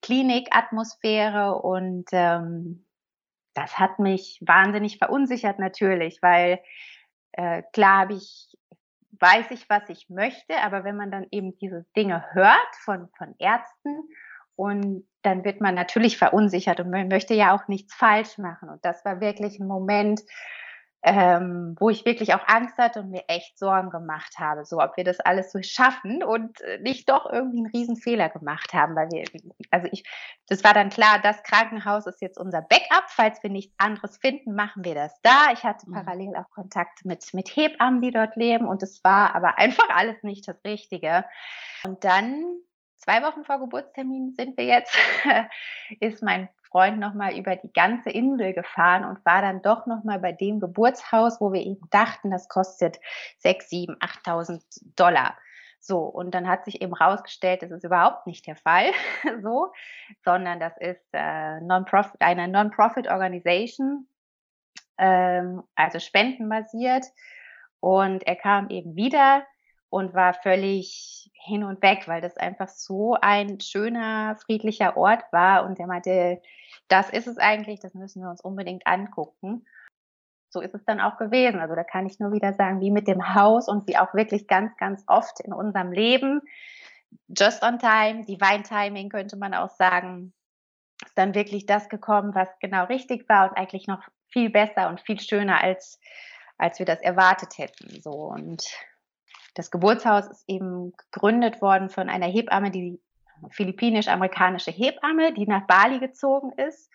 [0.02, 2.86] Klinikatmosphäre und ähm,
[3.54, 6.62] das hat mich wahnsinnig verunsichert natürlich, weil
[7.34, 8.58] äh, klar ich,
[9.20, 13.36] weiß ich, was ich möchte, aber wenn man dann eben diese Dinge hört von, von
[13.38, 14.08] Ärzten
[14.56, 18.70] und dann wird man natürlich verunsichert und man möchte ja auch nichts falsch machen.
[18.70, 20.22] Und das war wirklich ein Moment,
[21.04, 24.98] ähm, wo ich wirklich auch Angst hatte und mir echt Sorgen gemacht habe, so ob
[24.98, 29.10] wir das alles so schaffen und äh, nicht doch irgendwie einen Riesenfehler gemacht haben, weil
[29.10, 29.24] wir,
[29.72, 30.04] also ich,
[30.48, 34.54] das war dann klar, das Krankenhaus ist jetzt unser Backup, falls wir nichts anderes finden,
[34.54, 35.52] machen wir das da.
[35.54, 35.94] Ich hatte mhm.
[35.94, 40.22] parallel auch Kontakt mit, mit Hebammen, die dort leben und es war aber einfach alles
[40.22, 41.26] nicht das Richtige.
[41.84, 42.46] Und dann
[43.02, 44.96] zwei Wochen vor Geburtstermin sind wir jetzt,
[46.00, 50.32] ist mein Freund nochmal über die ganze Insel gefahren und war dann doch nochmal bei
[50.32, 53.00] dem Geburtshaus, wo wir eben dachten, das kostet
[53.40, 54.62] 6, 7, 8.000
[54.96, 55.38] Dollar.
[55.80, 58.92] So, und dann hat sich eben rausgestellt, das ist überhaupt nicht der Fall,
[59.42, 59.74] so,
[60.24, 64.08] sondern das ist äh, Non-Profit, eine Non-Profit-Organisation,
[65.00, 67.06] ähm, also spendenbasiert.
[67.80, 69.44] Und er kam eben wieder
[69.92, 75.66] und war völlig hin und weg, weil das einfach so ein schöner, friedlicher Ort war.
[75.66, 76.42] Und er meinte,
[76.88, 79.66] das ist es eigentlich, das müssen wir uns unbedingt angucken.
[80.50, 81.60] So ist es dann auch gewesen.
[81.60, 84.48] Also da kann ich nur wieder sagen, wie mit dem Haus und wie auch wirklich
[84.48, 86.42] ganz, ganz oft in unserem Leben.
[87.28, 90.34] Just on time, Divine Timing könnte man auch sagen,
[91.06, 95.02] ist dann wirklich das gekommen, was genau richtig war und eigentlich noch viel besser und
[95.02, 96.00] viel schöner als,
[96.58, 98.02] als wir das erwartet hätten.
[98.02, 98.66] So und
[99.54, 103.00] das Geburtshaus ist eben gegründet worden von einer Hebamme, die
[103.50, 106.90] philippinisch-amerikanische Hebamme, die nach Bali gezogen ist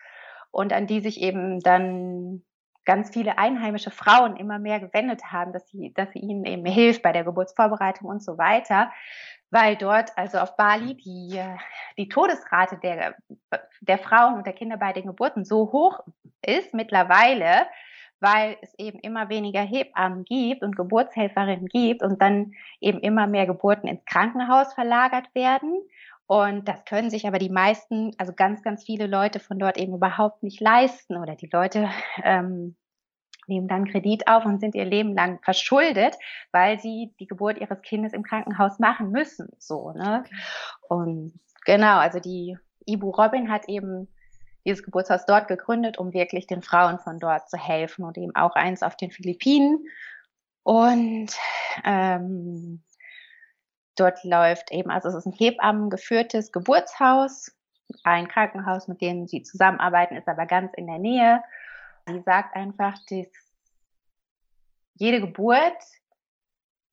[0.51, 2.43] und an die sich eben dann
[2.85, 7.03] ganz viele einheimische Frauen immer mehr gewendet haben, dass sie, dass sie ihnen eben hilft
[7.03, 8.91] bei der Geburtsvorbereitung und so weiter,
[9.49, 11.41] weil dort, also auf Bali, die,
[11.97, 13.15] die Todesrate der,
[13.81, 15.99] der Frauen und der Kinder bei den Geburten so hoch
[16.41, 17.67] ist mittlerweile,
[18.19, 23.45] weil es eben immer weniger Hebammen gibt und Geburtshelferinnen gibt und dann eben immer mehr
[23.45, 25.81] Geburten ins Krankenhaus verlagert werden.
[26.25, 29.93] Und das können sich aber die meisten, also ganz, ganz viele Leute von dort eben
[29.93, 31.89] überhaupt nicht leisten oder die Leute
[32.23, 32.75] ähm,
[33.47, 36.15] nehmen dann Kredit auf und sind ihr Leben lang verschuldet,
[36.51, 39.47] weil sie die Geburt ihres Kindes im Krankenhaus machen müssen.
[39.57, 40.25] So, ne?
[40.89, 44.09] Und genau, also die Ibu Robin hat eben
[44.67, 48.53] dieses Geburtshaus dort gegründet, um wirklich den Frauen von dort zu helfen und eben auch
[48.55, 49.87] eins auf den Philippinen.
[50.63, 51.29] Und
[51.85, 52.83] ähm,
[53.95, 57.55] dort läuft eben, also es ist ein Hebammen geführtes Geburtshaus,
[58.03, 61.41] ein Krankenhaus, mit dem sie zusammenarbeiten, ist aber ganz in der Nähe.
[62.05, 63.27] Sie sagt einfach, dass
[64.95, 65.77] jede Geburt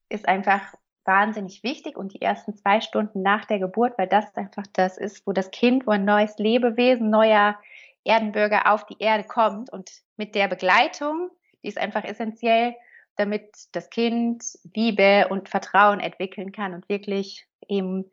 [0.07, 0.73] ist einfach
[1.05, 5.25] wahnsinnig wichtig und die ersten zwei Stunden nach der Geburt, weil das einfach das ist,
[5.25, 7.57] wo das Kind, wo ein neues Lebewesen, neuer
[8.03, 11.29] Erdenbürger auf die Erde kommt und mit der Begleitung,
[11.63, 12.75] die ist einfach essentiell,
[13.15, 18.11] damit das Kind Liebe und Vertrauen entwickeln kann und wirklich eben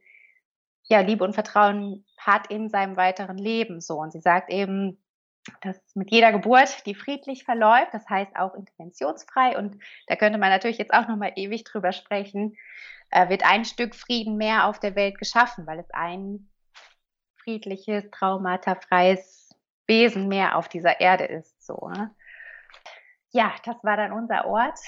[0.85, 3.97] ja Liebe und Vertrauen hat in seinem weiteren Leben so.
[3.99, 5.02] Und sie sagt eben
[5.61, 10.51] dass mit jeder Geburt, die friedlich verläuft, das heißt auch interventionsfrei, und da könnte man
[10.51, 12.57] natürlich jetzt auch nochmal ewig drüber sprechen,
[13.11, 16.49] äh, wird ein Stück Frieden mehr auf der Welt geschaffen, weil es ein
[17.43, 19.51] friedliches, traumatafreies
[19.87, 21.65] Wesen mehr auf dieser Erde ist.
[21.65, 22.15] So, ne?
[23.31, 24.79] Ja, das war dann unser Ort.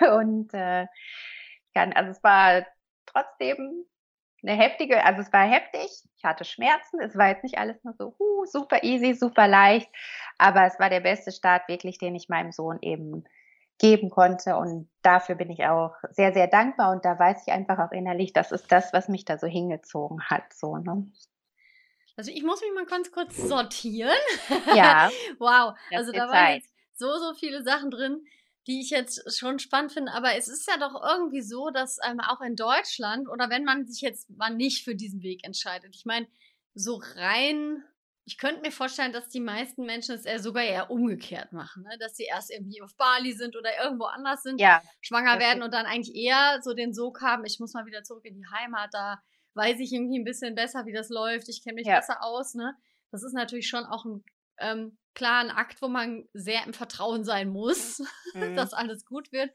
[0.00, 0.86] Und äh,
[1.74, 2.66] kann, also es war
[3.06, 3.84] trotzdem
[4.42, 7.94] eine heftige, also es war heftig, ich hatte Schmerzen, es war jetzt nicht alles nur
[7.94, 9.88] so uh, super easy, super leicht,
[10.38, 13.24] aber es war der beste Start wirklich, den ich meinem Sohn eben
[13.78, 17.78] geben konnte und dafür bin ich auch sehr, sehr dankbar und da weiß ich einfach
[17.78, 21.06] auch innerlich, das ist das, was mich da so hingezogen hat, so, ne?
[22.16, 24.12] Also ich muss mich mal ganz kurz sortieren.
[24.74, 25.10] Ja.
[25.38, 25.74] wow.
[25.94, 28.22] Also da waren jetzt so, so viele Sachen drin
[28.66, 30.12] die ich jetzt schon spannend finde.
[30.12, 33.86] Aber es ist ja doch irgendwie so, dass ähm, auch in Deutschland oder wenn man
[33.86, 36.28] sich jetzt mal nicht für diesen Weg entscheidet, ich meine,
[36.74, 37.84] so rein,
[38.24, 41.98] ich könnte mir vorstellen, dass die meisten Menschen es eher sogar eher umgekehrt machen, ne?
[41.98, 45.74] dass sie erst irgendwie auf Bali sind oder irgendwo anders sind, ja, schwanger werden und
[45.74, 48.90] dann eigentlich eher so den Sog haben, ich muss mal wieder zurück in die Heimat,
[48.92, 49.20] da
[49.54, 51.96] weiß ich irgendwie ein bisschen besser, wie das läuft, ich kenne mich ja.
[51.96, 52.54] besser aus.
[52.54, 52.74] Ne?
[53.10, 54.24] Das ist natürlich schon auch ein
[54.58, 58.00] ähm, klar ein Akt, wo man sehr im Vertrauen sein muss,
[58.34, 58.56] mhm.
[58.56, 59.50] dass alles gut wird.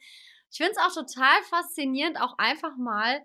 [0.51, 3.21] Ich finde es auch total faszinierend, auch einfach mal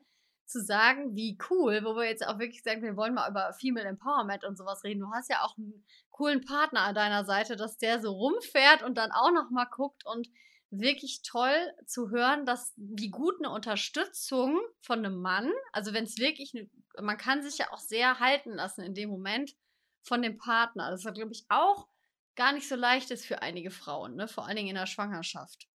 [0.46, 3.86] zu sagen, wie cool, wo wir jetzt auch wirklich sagen, wir wollen mal über Female
[3.86, 5.00] Empowerment und sowas reden.
[5.00, 8.98] Du hast ja auch einen coolen Partner an deiner Seite, dass der so rumfährt und
[8.98, 10.28] dann auch noch mal guckt und
[10.70, 16.18] wirklich toll zu hören, dass wie gut eine Unterstützung von einem Mann, also wenn es
[16.18, 16.68] wirklich, eine,
[17.02, 19.54] man kann sich ja auch sehr halten lassen in dem Moment
[20.02, 20.90] von dem Partner.
[20.90, 21.88] Das ist, glaube ich, auch
[22.36, 24.28] gar nicht so leicht ist für einige Frauen, ne?
[24.28, 25.68] vor allen Dingen in der Schwangerschaft.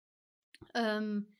[0.73, 1.35] Ähm,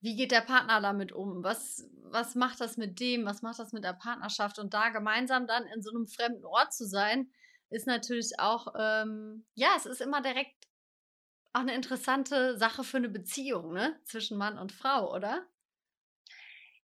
[0.00, 1.44] wie geht der Partner damit um?
[1.44, 3.24] Was, was macht das mit dem?
[3.24, 4.58] Was macht das mit der Partnerschaft?
[4.58, 7.30] Und da gemeinsam dann in so einem fremden Ort zu sein,
[7.70, 10.66] ist natürlich auch, ähm, ja, es ist immer direkt
[11.52, 13.98] auch eine interessante Sache für eine Beziehung, ne?
[14.04, 15.46] Zwischen Mann und Frau, oder?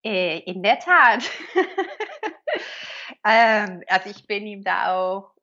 [0.03, 1.25] Äh, in der Tat.
[3.25, 5.34] ähm, also ich bin ihm da auch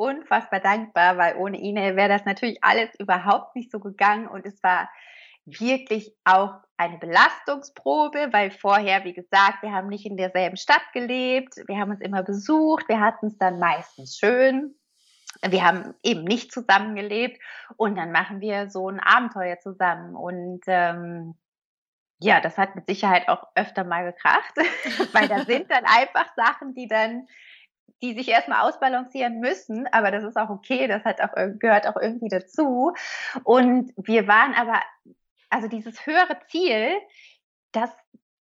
[0.00, 4.26] unfassbar dankbar, weil ohne ihn wäre das natürlich alles überhaupt nicht so gegangen.
[4.26, 4.88] Und es war
[5.44, 11.54] wirklich auch eine Belastungsprobe, weil vorher, wie gesagt, wir haben nicht in derselben Stadt gelebt,
[11.66, 14.74] wir haben uns immer besucht, wir hatten es dann meistens schön,
[15.46, 17.38] wir haben eben nicht zusammengelebt
[17.76, 20.16] und dann machen wir so ein Abenteuer zusammen.
[20.16, 21.34] Und ähm,
[22.20, 24.54] ja, das hat mit Sicherheit auch öfter mal gekracht,
[25.12, 27.26] weil da sind dann einfach Sachen, die dann
[28.02, 31.96] die sich erstmal ausbalancieren müssen, aber das ist auch okay, das hat auch, gehört auch
[32.00, 32.92] irgendwie dazu.
[33.44, 34.80] Und wir waren aber,
[35.48, 36.90] also dieses höhere Ziel,
[37.72, 37.90] das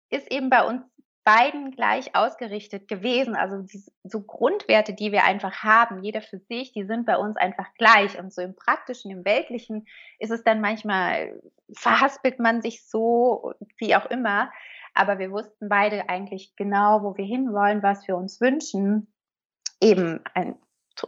[0.09, 0.83] ist eben bei uns
[1.23, 3.35] beiden gleich ausgerichtet gewesen.
[3.35, 7.37] Also die, so Grundwerte, die wir einfach haben, jeder für sich, die sind bei uns
[7.37, 8.17] einfach gleich.
[8.17, 9.85] Und so im praktischen, im weltlichen
[10.17, 11.39] ist es dann manchmal,
[11.73, 14.51] verhaspelt man sich so, wie auch immer.
[14.95, 19.07] Aber wir wussten beide eigentlich genau, wo wir hinwollen, was wir uns wünschen
[19.81, 20.55] eben ein,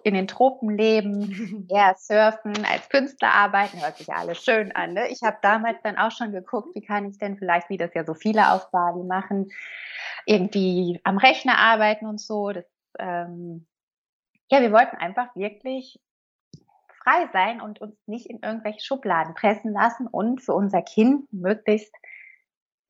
[0.03, 4.93] in den Tropen leben, eher surfen, als Künstler arbeiten, hört sich ja alles schön an.
[4.93, 5.09] Ne?
[5.09, 8.05] Ich habe damals dann auch schon geguckt, wie kann ich denn vielleicht, wie das ja
[8.05, 9.51] so viele auf Bali machen,
[10.25, 12.51] irgendwie am Rechner arbeiten und so.
[12.51, 12.65] Das,
[12.99, 13.67] ähm,
[14.49, 15.99] ja, wir wollten einfach wirklich
[17.03, 21.93] frei sein und uns nicht in irgendwelche Schubladen pressen lassen und für unser Kind möglichst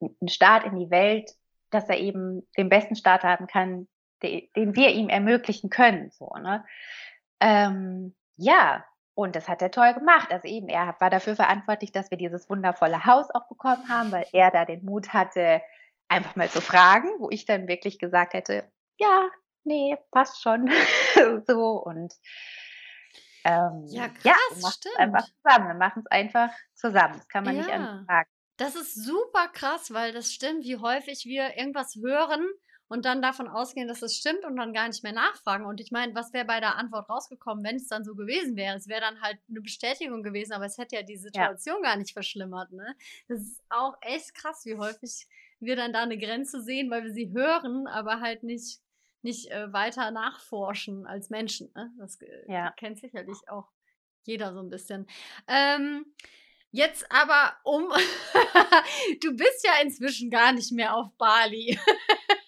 [0.01, 1.31] einen Start in die Welt,
[1.69, 3.87] dass er eben den besten Start haben kann,
[4.23, 6.11] den, den wir ihm ermöglichen können.
[6.11, 6.65] So, ne?
[7.39, 10.31] Ähm, ja, und das hat er toll gemacht.
[10.31, 14.25] Also eben, er war dafür verantwortlich, dass wir dieses wundervolle Haus auch bekommen haben, weil
[14.31, 15.61] er da den Mut hatte,
[16.07, 19.29] einfach mal zu fragen, wo ich dann wirklich gesagt hätte, ja,
[19.63, 20.69] nee, passt schon.
[21.47, 22.13] so und
[23.43, 25.67] ähm, ja, krass, ja, es einfach zusammen.
[25.67, 27.15] Wir machen es einfach zusammen.
[27.17, 27.61] Das kann man ja.
[27.61, 28.29] nicht anders sagen.
[28.57, 32.47] Das ist super krass, weil das stimmt, wie häufig wir irgendwas hören
[32.91, 35.65] und dann davon ausgehen, dass es stimmt und dann gar nicht mehr nachfragen.
[35.65, 38.75] Und ich meine, was wäre bei der Antwort rausgekommen, wenn es dann so gewesen wäre?
[38.75, 41.91] Es wäre dann halt eine Bestätigung gewesen, aber es hätte ja die Situation ja.
[41.91, 42.73] gar nicht verschlimmert.
[42.73, 42.93] Ne?
[43.29, 45.25] Das ist auch echt krass, wie häufig
[45.61, 48.81] wir dann da eine Grenze sehen, weil wir sie hören, aber halt nicht,
[49.21, 51.71] nicht äh, weiter nachforschen als Menschen.
[51.73, 51.93] Ne?
[51.97, 52.71] Das äh, ja.
[52.71, 53.69] kennt sicherlich auch
[54.23, 55.07] jeder so ein bisschen.
[55.47, 56.07] Ähm,
[56.71, 57.89] Jetzt aber um.
[59.21, 61.77] du bist ja inzwischen gar nicht mehr auf Bali.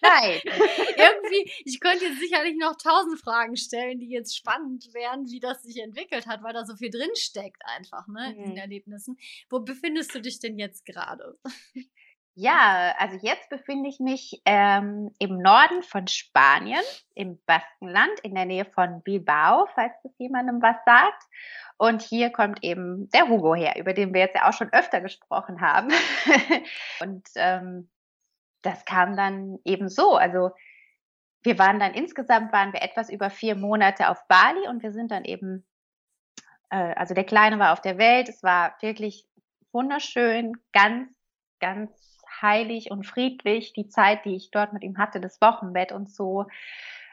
[0.00, 0.40] Nein.
[0.44, 5.62] Irgendwie, ich könnte jetzt sicherlich noch tausend Fragen stellen, die jetzt spannend wären, wie das
[5.62, 8.58] sich entwickelt hat, weil da so viel drin steckt einfach, ne, in diesen mhm.
[8.58, 9.18] Erlebnissen.
[9.50, 11.38] Wo befindest du dich denn jetzt gerade?
[12.36, 16.82] Ja, also jetzt befinde ich mich ähm, im Norden von Spanien,
[17.14, 21.22] im Baskenland, in der Nähe von Bilbao, falls das jemandem was sagt.
[21.76, 25.00] Und hier kommt eben der Hugo her, über den wir jetzt ja auch schon öfter
[25.00, 25.90] gesprochen haben.
[27.00, 27.88] und ähm,
[28.62, 30.16] das kam dann eben so.
[30.16, 30.50] Also
[31.44, 35.12] wir waren dann insgesamt waren wir etwas über vier Monate auf Bali und wir sind
[35.12, 35.64] dann eben,
[36.70, 38.28] äh, also der Kleine war auf der Welt.
[38.28, 39.24] Es war wirklich
[39.70, 41.12] wunderschön, ganz,
[41.60, 42.13] ganz
[42.44, 43.72] heilig und friedlich.
[43.72, 46.46] Die Zeit, die ich dort mit ihm hatte, das Wochenbett und so.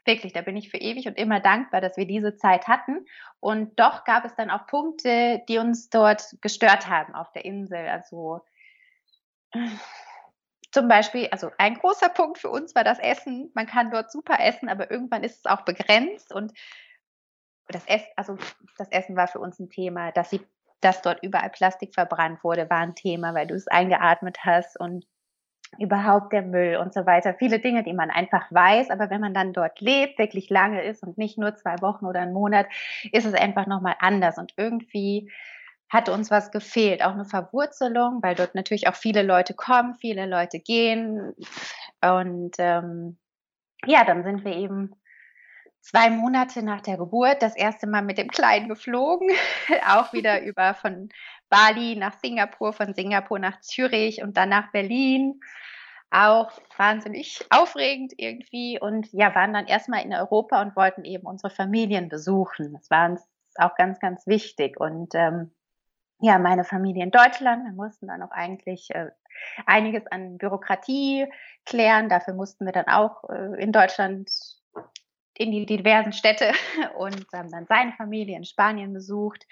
[0.06, 3.06] Wirklich, da bin ich für ewig und immer dankbar, dass wir diese Zeit hatten.
[3.40, 7.88] Und doch gab es dann auch Punkte, die uns dort gestört haben auf der Insel.
[7.88, 8.42] Also
[10.72, 13.52] zum Beispiel, also ein großer Punkt für uns war das Essen.
[13.54, 16.54] Man kann dort super essen, aber irgendwann ist es auch begrenzt und
[17.68, 18.38] das Essen, also
[18.78, 20.42] das Essen war für uns ein Thema, dass sie,
[20.82, 25.06] dass dort überall Plastik verbrannt wurde, war ein Thema, weil du es eingeatmet hast und
[25.78, 27.34] überhaupt der Müll und so weiter.
[27.34, 31.04] Viele Dinge, die man einfach weiß, aber wenn man dann dort lebt, wirklich lange ist
[31.04, 32.68] und nicht nur zwei Wochen oder einen Monat,
[33.12, 34.38] ist es einfach nochmal anders.
[34.38, 35.32] Und irgendwie
[35.90, 40.26] hat uns was gefehlt, auch eine Verwurzelung, weil dort natürlich auch viele Leute kommen, viele
[40.26, 41.34] Leute gehen.
[42.02, 43.18] Und ähm,
[43.86, 44.96] ja, dann sind wir eben
[45.82, 49.30] zwei Monate nach der Geburt das erste Mal mit dem Kleinen geflogen,
[49.88, 51.10] auch wieder über von
[51.52, 55.42] Bali nach Singapur, von Singapur nach Zürich und dann nach Berlin.
[56.10, 61.54] Auch wahnsinnig aufregend irgendwie und ja, waren dann erstmal in Europa und wollten eben unsere
[61.54, 62.74] Familien besuchen.
[62.74, 63.22] Das war uns
[63.56, 64.80] auch ganz, ganz wichtig.
[64.80, 65.52] Und ähm,
[66.20, 69.12] ja, meine Familie in Deutschland, wir mussten dann auch eigentlich äh,
[69.66, 71.28] einiges an Bürokratie
[71.66, 72.10] klären.
[72.10, 74.30] Dafür mussten wir dann auch äh, in Deutschland
[75.34, 76.52] in die diversen Städte
[76.98, 79.46] und haben dann seine Familie in Spanien besucht.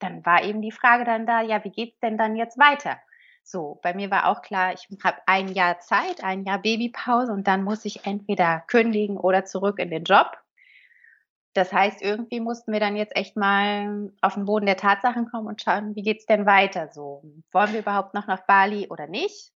[0.00, 2.98] Dann war eben die Frage dann da, ja, wie geht's denn dann jetzt weiter?
[3.42, 7.46] So, bei mir war auch klar, ich habe ein Jahr Zeit, ein Jahr Babypause und
[7.46, 10.36] dann muss ich entweder kündigen oder zurück in den Job.
[11.52, 15.48] Das heißt, irgendwie mussten wir dann jetzt echt mal auf den Boden der Tatsachen kommen
[15.48, 17.22] und schauen, wie geht's denn weiter so?
[17.50, 19.52] Wollen wir überhaupt noch nach Bali oder nicht?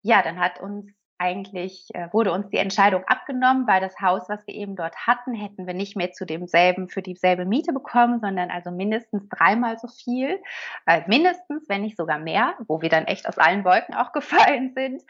[0.00, 0.90] Ja, dann hat uns
[1.22, 5.34] eigentlich äh, wurde uns die Entscheidung abgenommen, weil das Haus, was wir eben dort hatten,
[5.34, 9.86] hätten wir nicht mehr zu demselben, für dieselbe Miete bekommen, sondern also mindestens dreimal so
[9.86, 10.42] viel,
[10.86, 14.72] äh, mindestens, wenn nicht sogar mehr, wo wir dann echt aus allen Wolken auch gefallen
[14.74, 15.02] sind.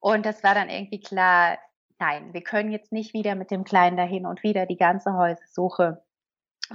[0.00, 1.58] Und das war dann irgendwie klar,
[1.98, 6.02] nein, wir können jetzt nicht wieder mit dem Kleinen dahin und wieder die ganze Häusersuche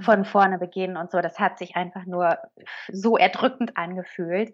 [0.02, 1.20] von vorne beginnen und so.
[1.20, 2.38] Das hat sich einfach nur
[2.92, 4.54] so erdrückend angefühlt.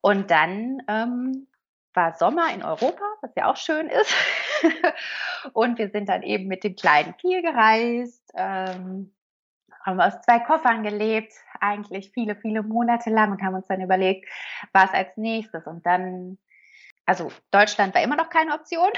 [0.00, 1.46] Und dann ähm,
[1.94, 4.14] war Sommer in Europa, was ja auch schön ist.
[5.52, 9.14] und wir sind dann eben mit dem kleinen Kiel gereist, ähm,
[9.84, 14.28] haben aus zwei Koffern gelebt, eigentlich viele, viele Monate lang und haben uns dann überlegt,
[14.72, 15.66] was als nächstes.
[15.66, 16.38] Und dann,
[17.06, 18.90] also Deutschland war immer noch keine Option,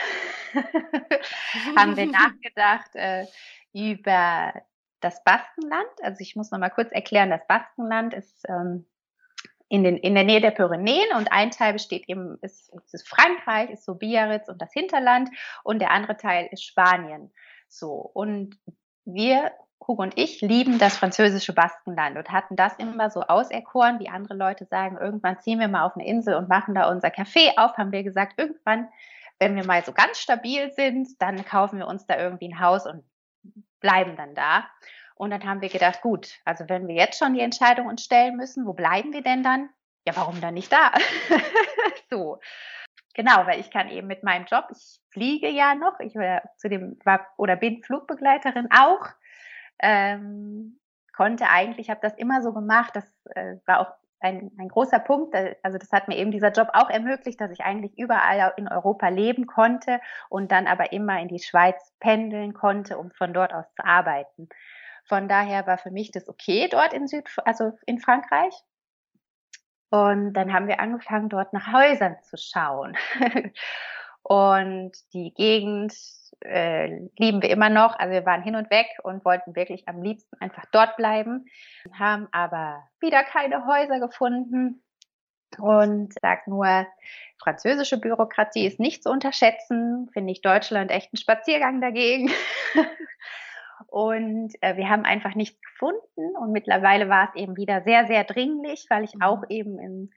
[1.77, 3.27] haben wir nachgedacht äh,
[3.73, 4.53] über
[5.01, 5.91] das Baskenland.
[6.03, 8.87] Also ich muss noch mal kurz erklären, das Baskenland ist ähm,
[9.73, 13.71] in, den, in der Nähe der Pyrenäen und ein Teil besteht eben, ist, ist Frankreich,
[13.71, 15.31] ist so Biarritz und das Hinterland
[15.65, 17.33] und der andere Teil ist Spanien.
[17.69, 17.93] So.
[18.13, 18.59] Und
[19.07, 24.11] wir, Hugo und ich, lieben das französische Baskenland und hatten das immer so auserkoren, wie
[24.11, 27.57] andere Leute sagen, irgendwann ziehen wir mal auf eine Insel und machen da unser Café
[27.57, 28.91] auf, haben wir gesagt, irgendwann,
[29.39, 32.87] wenn wir mal so ganz stabil sind, dann kaufen wir uns da irgendwie ein Haus
[32.87, 33.05] und
[33.81, 34.67] bleiben dann da.
[35.15, 38.37] Und dann haben wir gedacht, gut, also wenn wir jetzt schon die Entscheidung uns stellen
[38.37, 39.69] müssen, wo bleiben wir denn dann?
[40.07, 40.93] Ja, warum dann nicht da?
[42.11, 42.41] so.
[43.15, 46.69] Genau, weil ich kann eben mit meinem Job, ich fliege ja noch, ich war zu
[46.69, 49.07] dem war oder bin Flugbegleiterin auch,
[49.81, 50.81] ähm,
[51.15, 53.05] konnte eigentlich, habe das immer so gemacht, das
[53.35, 56.89] äh, war auch ein, ein großer Punkt, also das hat mir eben dieser Job auch
[56.89, 61.41] ermöglicht, dass ich eigentlich überall in Europa leben konnte und dann aber immer in die
[61.41, 64.49] Schweiz pendeln konnte, um von dort aus zu arbeiten.
[65.05, 68.55] Von daher war für mich das okay dort in Süd, also in Frankreich.
[69.91, 72.97] Und dann haben wir angefangen, dort nach Häusern zu schauen.
[74.23, 75.93] und die Gegend
[76.41, 77.99] äh, lieben wir immer noch.
[77.99, 81.45] Also wir waren hin und weg und wollten wirklich am liebsten einfach dort bleiben,
[81.99, 84.83] haben aber wieder keine Häuser gefunden.
[85.59, 86.87] Und sag nur,
[87.43, 90.09] französische Bürokratie ist nicht zu unterschätzen.
[90.15, 92.31] Finde ich Deutschland echt einen Spaziergang dagegen.
[93.87, 96.37] Und äh, wir haben einfach nichts gefunden.
[96.41, 99.47] Und mittlerweile war es eben wieder sehr, sehr dringlich, weil ich auch mhm.
[99.49, 100.11] eben in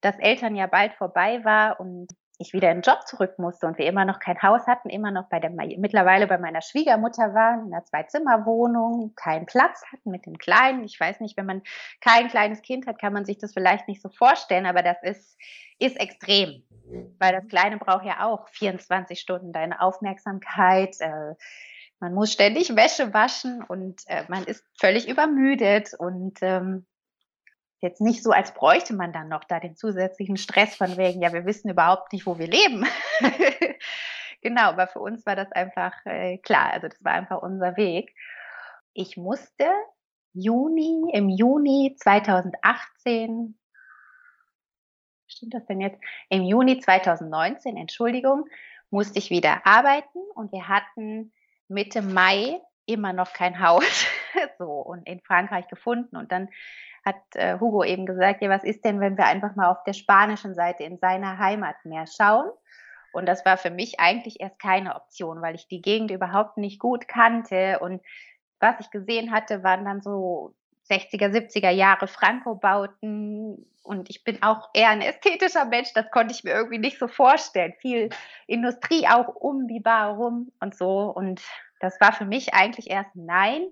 [0.00, 2.08] das Elternjahr bald vorbei war und
[2.40, 5.10] ich wieder in den Job zurück musste und wir immer noch kein Haus hatten, immer
[5.10, 10.24] noch bei der mittlerweile bei meiner Schwiegermutter waren, in einer Zwei-Zimmer-Wohnung, keinen Platz hatten mit
[10.24, 10.84] dem Kleinen.
[10.84, 11.62] Ich weiß nicht, wenn man
[12.00, 15.36] kein kleines Kind hat, kann man sich das vielleicht nicht so vorstellen, aber das ist,
[15.78, 16.62] ist extrem.
[17.18, 20.96] Weil das Kleine braucht ja auch 24 Stunden deine Aufmerksamkeit.
[21.00, 21.34] Äh,
[22.00, 26.86] man muss ständig Wäsche waschen und äh, man ist völlig übermüdet und ähm,
[27.80, 31.32] jetzt nicht so, als bräuchte man dann noch da den zusätzlichen Stress von wegen, ja,
[31.32, 32.86] wir wissen überhaupt nicht, wo wir leben.
[34.42, 38.14] genau, aber für uns war das einfach äh, klar, also das war einfach unser Weg.
[38.94, 39.70] Ich musste
[40.32, 43.58] Juni, im Juni 2018,
[45.26, 46.00] stimmt das denn jetzt?
[46.30, 48.46] Im Juni 2019, Entschuldigung,
[48.90, 51.32] musste ich wieder arbeiten und wir hatten
[51.70, 54.06] Mitte Mai immer noch kein Haus
[54.58, 56.48] so und in Frankreich gefunden und dann
[57.04, 59.94] hat äh, Hugo eben gesagt, ja, was ist denn, wenn wir einfach mal auf der
[59.94, 62.50] spanischen Seite in seiner Heimat mehr schauen?
[63.12, 66.78] Und das war für mich eigentlich erst keine Option, weil ich die Gegend überhaupt nicht
[66.78, 67.78] gut kannte.
[67.80, 68.02] Und
[68.60, 70.54] was ich gesehen hatte, waren dann so
[70.90, 73.66] 60er, 70er Jahre Franco-Bauten.
[73.82, 75.92] Und ich bin auch eher ein ästhetischer Mensch.
[75.94, 77.72] Das konnte ich mir irgendwie nicht so vorstellen.
[77.80, 78.10] Viel
[78.46, 81.10] Industrie auch um die Bar rum und so.
[81.10, 81.42] Und
[81.80, 83.66] das war für mich eigentlich erst Nein.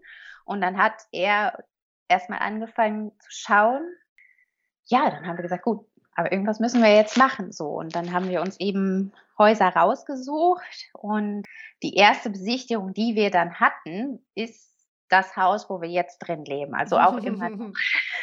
[0.45, 1.65] Und dann hat er
[2.09, 3.83] erstmal angefangen zu schauen.
[4.87, 7.67] Ja, dann haben wir gesagt, gut, aber irgendwas müssen wir jetzt machen, so.
[7.69, 11.47] Und dann haben wir uns eben Häuser rausgesucht und
[11.83, 14.68] die erste Besichtigung, die wir dann hatten, ist
[15.09, 16.75] das Haus, wo wir jetzt drin leben.
[16.75, 17.51] Also auch immer.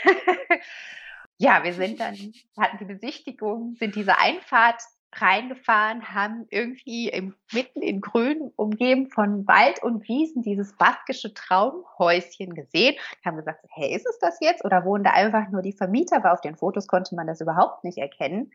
[1.38, 2.16] ja, wir sind dann,
[2.60, 4.82] hatten die Besichtigung, sind diese Einfahrt
[5.18, 12.54] reingefahren, haben irgendwie im, mitten in Grün, umgeben von Wald und Wiesen, dieses baskische Traumhäuschen
[12.54, 12.96] gesehen.
[13.24, 14.66] Haben gesagt, hey, ist es das jetzt?
[14.66, 16.18] Oder wohnen da einfach nur die Vermieter?
[16.18, 18.52] Aber auf den Fotos konnte man das überhaupt nicht erkennen.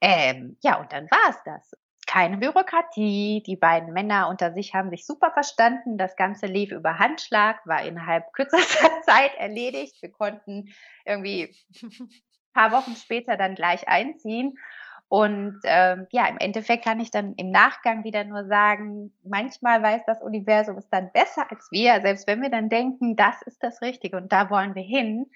[0.00, 1.76] Ähm, ja, und dann war es das.
[2.10, 3.40] Keine Bürokratie.
[3.46, 5.96] Die beiden Männer unter sich haben sich super verstanden.
[5.96, 10.02] Das Ganze lief über Handschlag, war innerhalb kürzester Zeit erledigt.
[10.02, 12.10] Wir konnten irgendwie ein
[12.52, 14.58] paar Wochen später dann gleich einziehen.
[15.06, 20.02] Und ähm, ja, im Endeffekt kann ich dann im Nachgang wieder nur sagen, manchmal weiß
[20.04, 23.82] das Universum es dann besser als wir, selbst wenn wir dann denken, das ist das
[23.82, 25.30] Richtige und da wollen wir hin.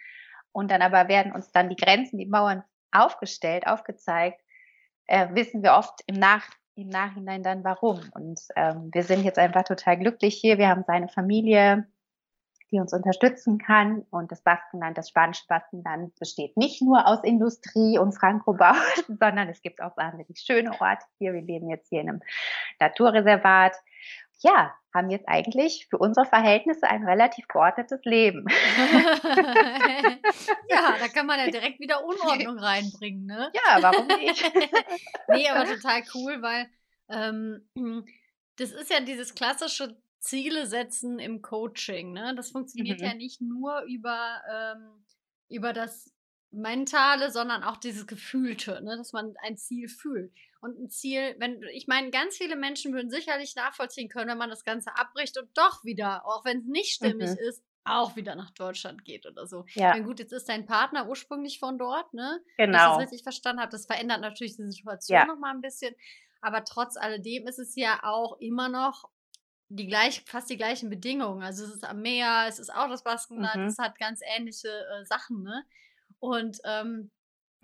[0.50, 4.40] Und dann aber werden uns dann die Grenzen, die Mauern aufgestellt, aufgezeigt,
[5.06, 6.44] äh, wissen wir oft im, Nach
[6.76, 8.00] im Nachhinein dann warum.
[8.14, 10.58] Und ähm, wir sind jetzt einfach total glücklich hier.
[10.58, 11.86] Wir haben seine Familie,
[12.70, 14.04] die uns unterstützen kann.
[14.10, 19.62] Und das Baskenland, das spanische Baskenland besteht nicht nur aus Industrie und Frankobauten, sondern es
[19.62, 21.32] gibt auch wahnsinnig schöne Orte hier.
[21.32, 22.22] Wir leben jetzt hier in einem
[22.80, 23.76] Naturreservat.
[24.40, 28.46] Ja, haben jetzt eigentlich für unsere Verhältnisse ein relativ geordnetes Leben.
[30.68, 33.50] ja, da kann man ja direkt wieder Unordnung reinbringen, ne?
[33.52, 34.52] Ja, warum nicht?
[35.28, 36.70] nee, aber total cool, weil
[37.08, 37.68] ähm,
[38.56, 42.12] das ist ja dieses klassische Ziele setzen im Coaching.
[42.12, 42.34] Ne?
[42.36, 43.06] Das funktioniert mhm.
[43.06, 45.04] ja nicht nur über, ähm,
[45.48, 46.12] über das
[46.50, 48.96] Mentale, sondern auch dieses Gefühlte, ne?
[48.96, 50.32] dass man ein Ziel fühlt.
[50.64, 54.48] Und ein Ziel, wenn, ich meine, ganz viele Menschen würden sicherlich nachvollziehen können, wenn man
[54.48, 57.36] das Ganze abbricht und doch wieder, auch wenn es nicht stimmig mhm.
[57.48, 59.66] ist, auch wieder nach Deutschland geht oder so.
[59.74, 59.90] Ja.
[59.90, 62.40] Meine, gut, jetzt ist dein Partner ursprünglich von dort, ne?
[62.56, 62.56] Genau.
[62.56, 62.96] Wenn ich das genau.
[62.96, 63.72] richtig verstanden habe.
[63.72, 65.26] Das verändert natürlich die Situation ja.
[65.26, 65.94] nochmal ein bisschen.
[66.40, 69.10] Aber trotz alledem ist es ja auch immer noch
[69.68, 71.42] die gleich, fast die gleichen Bedingungen.
[71.42, 73.66] Also es ist am Meer, es ist auch das Baskenland, mhm.
[73.66, 75.62] es hat ganz ähnliche äh, Sachen, ne?
[76.20, 77.10] Und ähm,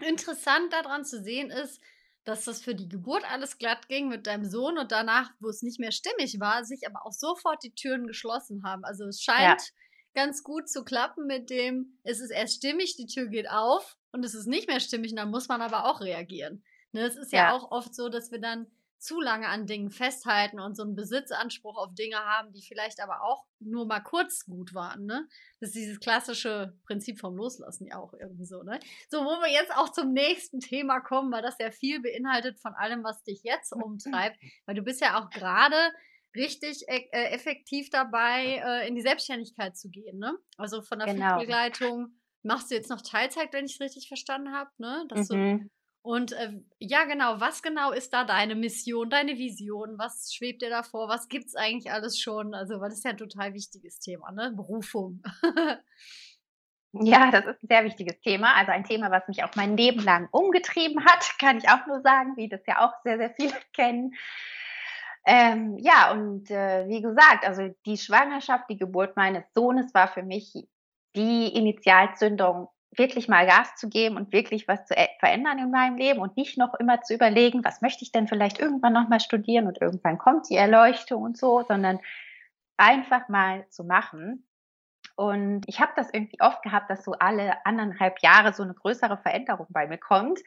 [0.02, 1.80] interessant daran zu sehen ist,
[2.30, 5.62] dass das für die Geburt alles glatt ging mit deinem Sohn und danach, wo es
[5.62, 8.84] nicht mehr stimmig war, sich aber auch sofort die Türen geschlossen haben.
[8.84, 9.60] Also es scheint,
[10.14, 14.24] ganz gut zu klappen mit dem, es ist erst stimmig, die Tür geht auf und
[14.24, 16.64] es ist nicht mehr stimmig und dann muss man aber auch reagieren.
[16.92, 17.50] Ne, es ist ja.
[17.50, 18.66] ja auch oft so, dass wir dann
[19.00, 23.22] zu lange an Dingen festhalten und so einen Besitzanspruch auf Dinge haben, die vielleicht aber
[23.22, 25.26] auch nur mal kurz gut waren, ne?
[25.58, 28.78] Das ist dieses klassische Prinzip vom Loslassen ja auch irgendwie so, ne?
[29.08, 32.74] So, wo wir jetzt auch zum nächsten Thema kommen, weil das ja viel beinhaltet von
[32.74, 34.36] allem, was dich jetzt umtreibt,
[34.66, 35.76] weil du bist ja auch gerade
[36.36, 40.36] richtig e äh, effektiv dabei, äh, in die Selbstständigkeit zu gehen, ne?
[40.58, 41.28] Also von der genau.
[41.28, 45.06] Flugbegleitung machst du jetzt noch Teilzeit, wenn ich es richtig verstanden habe, ne?
[45.08, 45.58] Dass mhm.
[45.58, 45.70] du
[46.02, 49.98] und äh, ja, genau, was genau ist da deine Mission, deine Vision?
[49.98, 51.08] Was schwebt dir da vor?
[51.08, 52.54] Was gibt es eigentlich alles schon?
[52.54, 54.50] Also, weil das ist ja ein total wichtiges Thema, ne?
[54.56, 55.22] Berufung.
[56.92, 58.54] ja, das ist ein sehr wichtiges Thema.
[58.54, 62.00] Also ein Thema, was mich auch mein Leben lang umgetrieben hat, kann ich auch nur
[62.00, 64.14] sagen, wie das ja auch sehr, sehr viele kennen.
[65.26, 70.22] Ähm, ja, und äh, wie gesagt, also die Schwangerschaft, die Geburt meines Sohnes war für
[70.22, 70.54] mich
[71.14, 76.20] die Initialzündung wirklich mal Gas zu geben und wirklich was zu verändern in meinem Leben
[76.20, 79.66] und nicht noch immer zu überlegen, was möchte ich denn vielleicht irgendwann noch mal studieren
[79.66, 82.00] und irgendwann kommt die Erleuchtung und so, sondern
[82.76, 84.46] einfach mal zu machen.
[85.14, 89.18] Und ich habe das irgendwie oft gehabt, dass so alle anderthalb Jahre so eine größere
[89.18, 90.40] Veränderung bei mir kommt.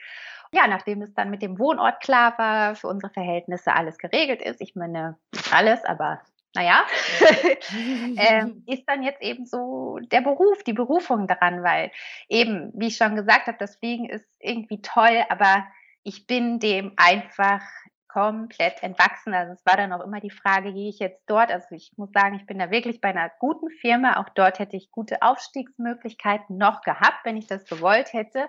[0.52, 4.62] Ja, nachdem es dann mit dem Wohnort klar war, für unsere Verhältnisse alles geregelt ist,
[4.62, 5.18] ich meine,
[5.52, 6.22] alles, aber
[6.54, 6.86] naja,
[8.18, 11.92] ähm, ist dann jetzt eben so der Beruf, die Berufung daran, weil
[12.30, 15.66] eben, wie ich schon gesagt habe, das Fliegen ist irgendwie toll, aber
[16.04, 17.62] ich bin dem einfach
[18.14, 19.34] komplett entwachsen.
[19.34, 21.52] Also es war dann auch immer die Frage, gehe ich jetzt dort?
[21.52, 24.18] Also ich muss sagen, ich bin da wirklich bei einer guten Firma.
[24.22, 28.48] Auch dort hätte ich gute Aufstiegsmöglichkeiten noch gehabt, wenn ich das gewollt hätte.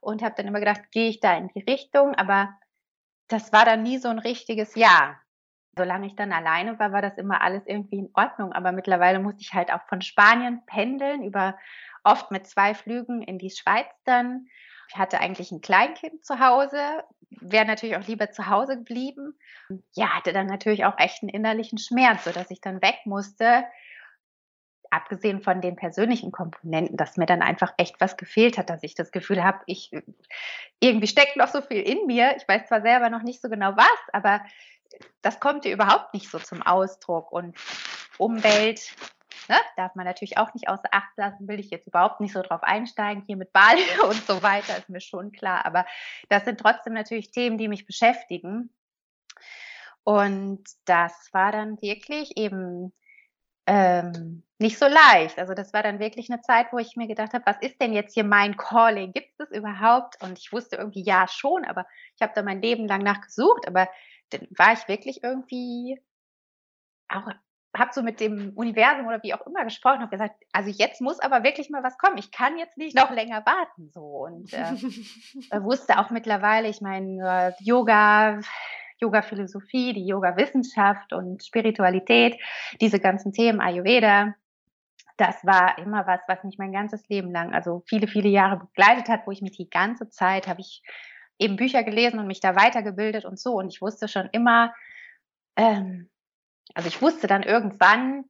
[0.00, 2.14] Und habe dann immer gedacht, gehe ich da in die Richtung?
[2.14, 2.56] Aber
[3.26, 5.18] das war dann nie so ein richtiges Ja.
[5.76, 8.52] Solange ich dann alleine war, war das immer alles irgendwie in Ordnung.
[8.52, 11.56] Aber mittlerweile musste ich halt auch von Spanien pendeln, über
[12.04, 14.46] oft mit zwei Flügen in die Schweiz dann.
[14.88, 19.38] Ich hatte eigentlich ein Kleinkind zu Hause, wäre natürlich auch lieber zu Hause geblieben.
[19.94, 23.64] Ja, hatte dann natürlich auch echt einen innerlichen Schmerz, sodass ich dann weg musste.
[24.90, 28.96] Abgesehen von den persönlichen Komponenten, dass mir dann einfach echt was gefehlt hat, dass ich
[28.96, 29.92] das Gefühl habe, ich
[30.80, 32.34] irgendwie steckt noch so viel in mir.
[32.36, 34.40] Ich weiß zwar selber noch nicht so genau was, aber
[35.22, 37.32] das kommt dir überhaupt nicht so zum Ausdruck.
[37.32, 37.56] Und
[38.18, 38.94] Umwelt
[39.48, 42.42] ne, darf man natürlich auch nicht außer Acht lassen, will ich jetzt überhaupt nicht so
[42.42, 45.66] drauf einsteigen, hier mit Bali und so weiter, ist mir schon klar.
[45.66, 45.86] Aber
[46.28, 48.70] das sind trotzdem natürlich Themen, die mich beschäftigen.
[50.02, 52.92] Und das war dann wirklich eben
[53.66, 55.38] ähm, nicht so leicht.
[55.38, 57.92] Also das war dann wirklich eine Zeit, wo ich mir gedacht habe, was ist denn
[57.92, 59.12] jetzt hier mein Calling?
[59.12, 60.22] Gibt es das überhaupt?
[60.22, 61.86] Und ich wusste irgendwie ja schon, aber
[62.16, 63.88] ich habe da mein Leben lang nachgesucht, aber
[64.30, 66.00] dann war ich wirklich irgendwie
[67.08, 67.28] auch
[67.76, 71.20] habe so mit dem Universum oder wie auch immer gesprochen, habe gesagt, also jetzt muss
[71.20, 72.18] aber wirklich mal was kommen.
[72.18, 74.72] Ich kann jetzt nicht noch länger warten so und äh,
[75.62, 78.40] wusste auch mittlerweile, ich meine äh, Yoga,
[78.98, 82.38] Yoga Philosophie, die Yoga Wissenschaft und Spiritualität,
[82.80, 84.34] diese ganzen Themen Ayurveda.
[85.16, 89.08] Das war immer was, was mich mein ganzes Leben lang, also viele, viele Jahre begleitet
[89.08, 90.82] hat, wo ich mich die ganze Zeit habe ich
[91.40, 93.54] eben Bücher gelesen und mich da weitergebildet und so.
[93.54, 94.72] Und ich wusste schon immer,
[95.56, 96.08] ähm,
[96.74, 98.26] also ich wusste dann irgendwann,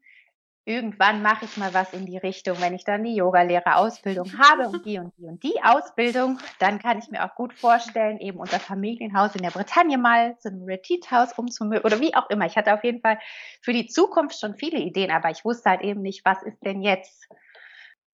[0.65, 2.61] irgendwann mache ich mal was in die Richtung.
[2.61, 6.99] Wenn ich dann die Yogalehrerausbildung habe und die und die und die Ausbildung, dann kann
[6.99, 11.33] ich mir auch gut vorstellen, eben unser Familienhaus in der Bretagne mal zu einem Retreat-Haus
[11.37, 12.47] umzumögen oder wie auch immer.
[12.47, 13.19] Ich hatte auf jeden Fall
[13.61, 16.81] für die Zukunft schon viele Ideen, aber ich wusste halt eben nicht, was ist denn
[16.81, 17.29] jetzt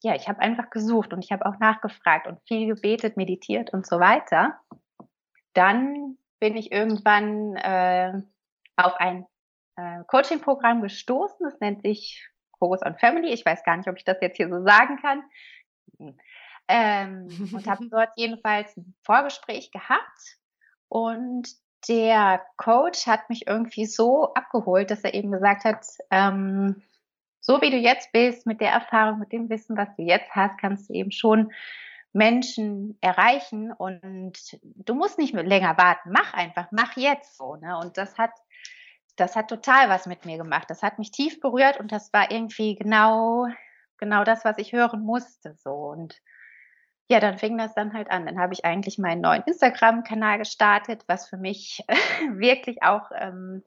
[0.03, 3.87] ja, ich habe einfach gesucht und ich habe auch nachgefragt und viel gebetet, meditiert und
[3.87, 4.61] so weiter
[5.57, 8.13] dann bin ich irgendwann äh,
[8.77, 9.27] auf ein
[9.77, 11.39] äh, Coaching-Programm gestoßen.
[11.41, 12.29] Das nennt sich
[12.59, 13.33] Focus on Family.
[13.33, 15.23] Ich weiß gar nicht, ob ich das jetzt hier so sagen kann.
[16.69, 20.39] Ähm, und habe dort jedenfalls ein Vorgespräch gehabt.
[20.89, 21.49] Und
[21.89, 26.83] der Coach hat mich irgendwie so abgeholt, dass er eben gesagt hat, ähm,
[27.41, 30.59] so wie du jetzt bist, mit der Erfahrung, mit dem Wissen, was du jetzt hast,
[30.59, 31.53] kannst du eben schon
[32.17, 36.11] Menschen erreichen und du musst nicht länger warten.
[36.13, 37.57] Mach einfach, mach jetzt so.
[37.57, 37.79] Ne?
[37.79, 38.31] Und das hat,
[39.17, 40.71] das hat total was mit mir gemacht.
[40.71, 43.47] Das hat mich tief berührt und das war irgendwie genau,
[43.99, 45.55] genau das, was ich hören musste.
[45.57, 46.21] So und
[47.09, 48.25] ja, dann fing das dann halt an.
[48.25, 51.85] Dann habe ich eigentlich meinen neuen Instagram-Kanal gestartet, was für mich
[52.33, 53.63] wirklich auch ähm,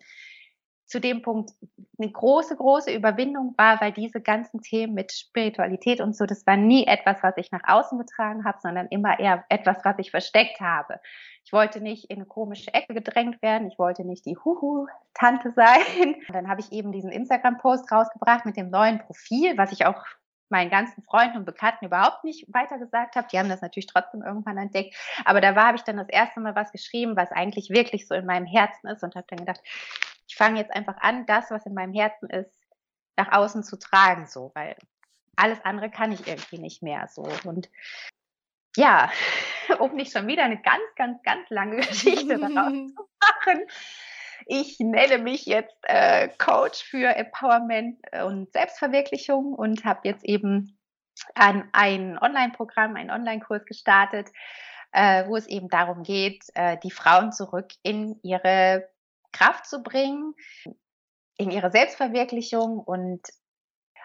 [0.90, 1.52] zu dem Punkt
[2.00, 6.58] eine große, große Überwindung war, weil diese ganzen Themen mit Spiritualität und so, das war
[6.58, 10.60] nie etwas, was ich nach außen getragen habe, sondern immer eher etwas, was ich versteckt
[10.60, 11.00] habe.
[11.46, 16.16] Ich wollte nicht in eine komische Ecke gedrängt werden, ich wollte nicht die Huhu-Tante sein.
[16.28, 20.04] Und dann habe ich eben diesen Instagram-Post rausgebracht mit dem neuen Profil, was ich auch
[20.50, 23.28] meinen ganzen Freunden und Bekannten überhaupt nicht weitergesagt habe.
[23.32, 24.96] Die haben das natürlich trotzdem irgendwann entdeckt.
[25.24, 28.16] Aber da war, habe ich dann das erste Mal was geschrieben, was eigentlich wirklich so
[28.16, 29.62] in meinem Herzen ist und habe dann gedacht,
[30.30, 32.54] ich fange jetzt einfach an, das, was in meinem Herzen ist,
[33.18, 34.76] nach außen zu tragen, so, weil
[35.36, 37.28] alles andere kann ich irgendwie nicht mehr so.
[37.44, 37.70] Und
[38.78, 39.12] ja,
[39.80, 43.66] um nicht schon wieder eine ganz, ganz, ganz lange Geschichte daraus zu machen.
[44.46, 50.78] Ich nenne mich jetzt äh, Coach für Empowerment und Selbstverwirklichung und habe jetzt eben
[51.34, 54.30] ein, ein Online-Programm, einen Online-Kurs gestartet,
[54.92, 58.88] äh, wo es eben darum geht, äh, die Frauen zurück in ihre
[59.32, 60.34] Kraft zu bringen,
[61.38, 63.22] in ihre Selbstverwirklichung und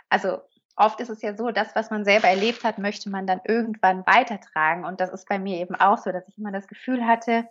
[0.09, 0.39] also
[0.77, 4.07] oft ist es ja so, das, was man selber erlebt hat, möchte man dann irgendwann
[4.07, 4.85] weitertragen.
[4.85, 7.49] Und das ist bei mir eben auch so, dass ich immer das Gefühl hatte,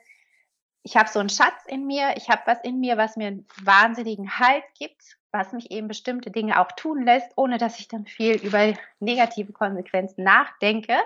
[0.83, 3.47] ich habe so einen Schatz in mir, ich habe was in mir, was mir einen
[3.63, 8.05] wahnsinnigen Halt gibt, was mich eben bestimmte Dinge auch tun lässt, ohne dass ich dann
[8.05, 10.97] viel über negative Konsequenzen nachdenke.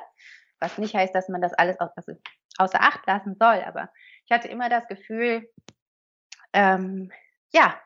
[0.59, 3.63] Was nicht heißt, dass man das alles außer Acht lassen soll.
[3.63, 3.89] Aber
[4.25, 5.47] ich hatte immer das Gefühl,
[6.57, 7.11] ähm,
[7.53, 7.79] ja,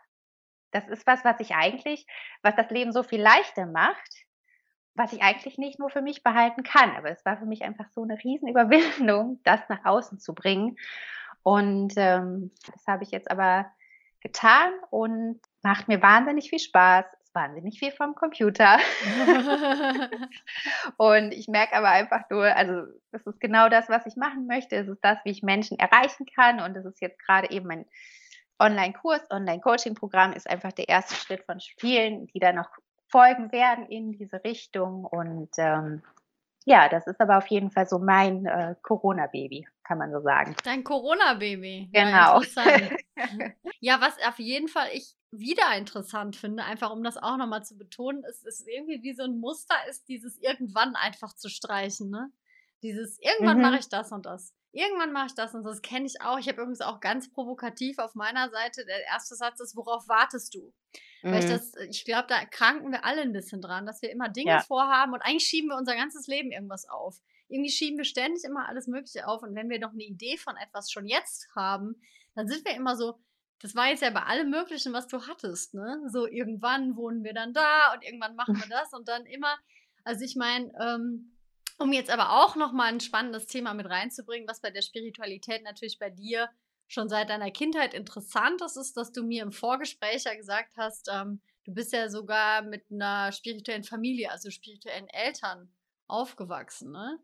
[0.71, 2.07] das ist was, was ich eigentlich,
[2.41, 4.25] was das Leben so viel leichter macht,
[4.95, 6.95] was ich eigentlich nicht nur für mich behalten kann.
[6.95, 10.77] Aber es war für mich einfach so eine Riesenüberwindung, das nach außen zu bringen.
[11.43, 13.69] Und ähm, das habe ich jetzt aber
[14.21, 17.05] getan und macht mir wahnsinnig viel Spaß.
[17.23, 18.77] Ist wahnsinnig viel vom Computer.
[20.97, 24.77] und ich merke aber einfach nur, also das ist genau das, was ich machen möchte.
[24.77, 26.61] Es ist das, wie ich Menschen erreichen kann.
[26.61, 27.85] Und es ist jetzt gerade eben mein
[28.61, 32.69] Online-Kurs, Online-Coaching-Programm ist einfach der erste Schritt von vielen, die dann noch
[33.07, 35.05] folgen werden in diese Richtung.
[35.05, 36.01] Und ähm,
[36.65, 40.55] ja, das ist aber auf jeden Fall so mein äh, Corona-Baby, kann man so sagen.
[40.63, 41.89] Dein Corona-Baby.
[41.91, 42.41] Genau.
[42.41, 42.89] Ja,
[43.79, 47.77] ja, was auf jeden Fall ich wieder interessant finde, einfach um das auch nochmal zu
[47.77, 52.31] betonen, ist, ist irgendwie wie so ein Muster ist, dieses irgendwann einfach zu streichen, ne?
[52.83, 53.63] Dieses irgendwann mhm.
[53.63, 54.53] mache ich das und das.
[54.73, 56.39] Irgendwann mache ich das und das kenne ich auch.
[56.39, 60.55] Ich habe übrigens auch ganz provokativ auf meiner Seite, der erste Satz ist, worauf wartest
[60.55, 60.73] du?
[61.23, 61.31] Mhm.
[61.31, 61.49] Weil ich mhm.
[61.49, 64.59] das, ich glaube, da kranken wir alle ein bisschen dran, dass wir immer Dinge ja.
[64.61, 67.21] vorhaben und eigentlich schieben wir unser ganzes Leben irgendwas auf.
[67.49, 70.55] Irgendwie schieben wir ständig immer alles Mögliche auf und wenn wir noch eine Idee von
[70.55, 72.01] etwas schon jetzt haben,
[72.33, 73.19] dann sind wir immer so,
[73.59, 76.01] das war jetzt ja bei allem Möglichen, was du hattest, ne?
[76.07, 79.57] So irgendwann wohnen wir dann da und irgendwann machen wir das und dann immer,
[80.05, 81.30] also ich meine, ähm,
[81.81, 85.99] um jetzt aber auch nochmal ein spannendes Thema mit reinzubringen, was bei der Spiritualität natürlich
[85.99, 86.49] bei dir
[86.87, 91.09] schon seit deiner Kindheit interessant ist, ist, dass du mir im Vorgespräch ja gesagt hast,
[91.11, 95.73] ähm, du bist ja sogar mit einer spirituellen Familie, also spirituellen Eltern
[96.07, 97.19] aufgewachsen, ne?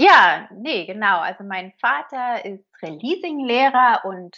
[0.00, 1.18] Ja, nee, genau.
[1.18, 4.36] Also mein Vater ist Releasing-Lehrer und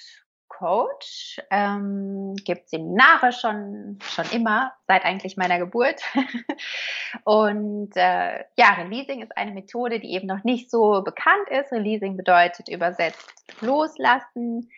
[0.50, 6.02] Coach, ähm, gibt Seminare schon, schon immer, seit eigentlich meiner Geburt.
[7.24, 11.72] und äh, ja, Releasing ist eine Methode, die eben noch nicht so bekannt ist.
[11.72, 13.32] Releasing bedeutet übersetzt
[13.62, 14.70] loslassen,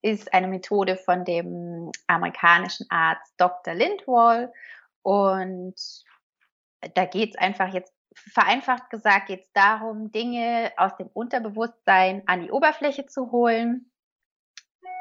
[0.00, 3.74] ist eine Methode von dem amerikanischen Arzt Dr.
[3.74, 4.52] Lindwall.
[5.02, 5.74] Und
[6.94, 12.40] da geht es einfach jetzt vereinfacht gesagt, geht es darum, Dinge aus dem Unterbewusstsein an
[12.40, 13.90] die Oberfläche zu holen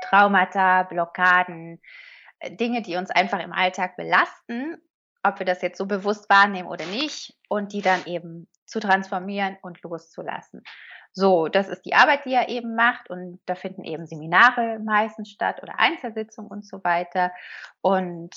[0.02, 1.82] Traumata, Blockaden,
[2.40, 4.78] äh, Dinge, die uns einfach im Alltag belasten,
[5.24, 9.58] ob wir das jetzt so bewusst wahrnehmen oder nicht, und die dann eben zu transformieren
[9.62, 10.64] und loszulassen.
[11.14, 15.32] So, das ist die Arbeit, die er eben macht und da finden eben Seminare meistens
[15.32, 17.32] statt oder Einzelsitzungen und so weiter.
[17.82, 18.36] Und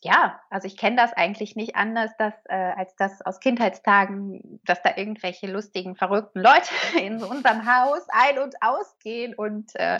[0.00, 4.82] ja, also ich kenne das eigentlich nicht anders, dass, äh, als das aus Kindheitstagen, dass
[4.82, 6.70] da irgendwelche lustigen, verrückten Leute
[7.00, 9.98] in unserem Haus ein- und ausgehen und äh,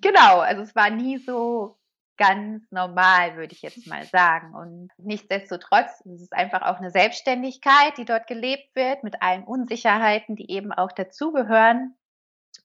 [0.00, 1.78] genau, also es war nie so
[2.16, 4.54] ganz normal, würde ich jetzt mal sagen.
[4.54, 10.36] Und nichtsdestotrotz es ist einfach auch eine Selbstständigkeit, die dort gelebt wird, mit allen Unsicherheiten,
[10.36, 11.94] die eben auch dazugehören.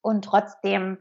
[0.02, 1.00] Und trotzdem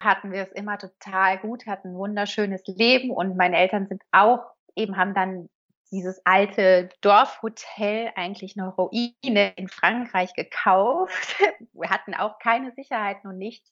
[0.00, 4.54] hatten wir es immer total gut, hatten ein wunderschönes Leben und meine Eltern sind auch
[4.76, 5.48] eben haben dann
[5.94, 11.36] dieses alte Dorfhotel, eigentlich eine Ruine in Frankreich gekauft.
[11.72, 13.70] Wir hatten auch keine Sicherheiten und nichts.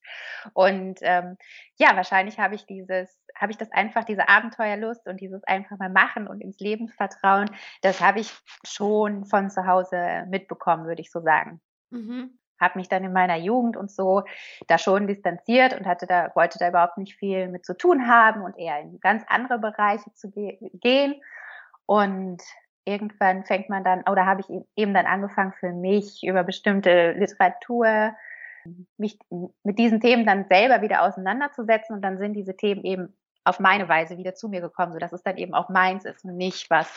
[0.55, 1.37] Und ähm,
[1.79, 5.91] ja, wahrscheinlich habe ich dieses, habe ich das einfach, diese Abenteuerlust und dieses einfach mal
[5.91, 7.51] machen und ins Leben vertrauen,
[7.81, 8.33] das habe ich
[8.65, 11.61] schon von zu Hause mitbekommen, würde ich so sagen.
[11.91, 14.23] Mhm habe mich dann in meiner Jugend und so
[14.69, 18.43] da schon distanziert und hatte da wollte da überhaupt nicht viel mit zu tun haben
[18.43, 21.21] und eher in ganz andere Bereiche zu ge gehen
[21.87, 22.43] und
[22.85, 27.13] irgendwann fängt man dann, oder habe ich e-, eben dann angefangen für mich über bestimmte
[27.13, 28.15] Literatur,
[28.97, 29.19] mich
[29.65, 31.97] mit diesen Themen dann selber wieder auseinanderzusetzen.
[31.97, 35.23] Und dann sind diese Themen eben auf meine Weise wieder zu mir gekommen, sodass es
[35.23, 36.89] dann eben auch meins ist und nicht was,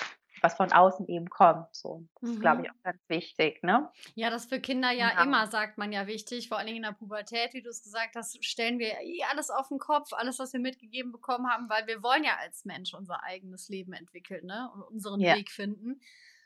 [0.45, 1.73] was von außen eben kommt.
[1.75, 2.75] So, das ist, glaube ich, mhm.
[2.75, 3.63] auch ganz wichtig.
[3.63, 3.89] Ne?
[4.13, 6.49] Ja, das für Kinder ja, ja, immer, sagt man ja, wichtig.
[6.49, 9.49] Vor allen Dingen in der Pubertät, wie du es gesagt hast, stellen wir eh alles
[9.49, 12.93] auf den Kopf, alles, was wir mitgegeben bekommen haben, weil wir wollen ja als Mensch
[12.93, 14.69] unser eigenes Leben entwickeln ne?
[14.73, 15.35] und unseren ja.
[15.35, 15.99] Weg finden.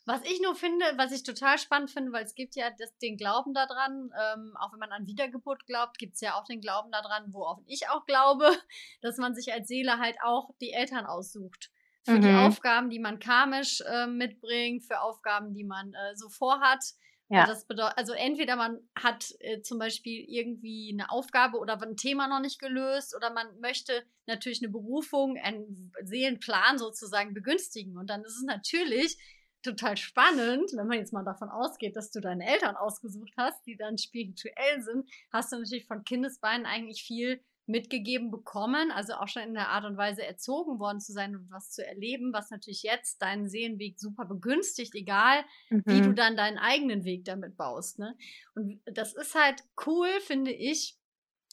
[0.06, 3.16] Was ich nur finde, was ich total spannend finde, weil es gibt ja das, den
[3.18, 6.92] Glauben daran, ähm, auch wenn man an Wiedergeburt glaubt, gibt es ja auch den Glauben
[6.92, 8.50] daran, worauf ich auch glaube,
[9.02, 11.70] dass man sich als Seele halt auch die Eltern aussucht.
[12.10, 12.22] Für mhm.
[12.22, 16.84] die Aufgaben, die man karmisch äh, mitbringt, für Aufgaben, die man äh, so vorhat.
[17.32, 17.46] Ja.
[17.46, 22.28] Das bedeutet, also entweder man hat äh, zum Beispiel irgendwie eine Aufgabe oder ein Thema
[22.28, 27.98] noch nicht gelöst oder man möchte natürlich eine Berufung, einen Seelenplan sozusagen begünstigen.
[27.98, 29.18] Und dann ist es natürlich
[29.62, 33.76] total spannend, wenn man jetzt mal davon ausgeht, dass du deine Eltern ausgesucht hast, die
[33.78, 39.44] dann spirituell sind, hast du natürlich von Kindesbeinen eigentlich viel mitgegeben bekommen, also auch schon
[39.44, 42.82] in der Art und Weise erzogen worden zu sein und was zu erleben, was natürlich
[42.82, 45.84] jetzt deinen Seelenweg super begünstigt, egal mhm.
[45.86, 46.16] wie du mhm.
[46.16, 48.00] dann deinen eigenen Weg damit baust.
[48.00, 48.18] Ne?
[48.56, 50.98] Und das ist halt cool, finde ich,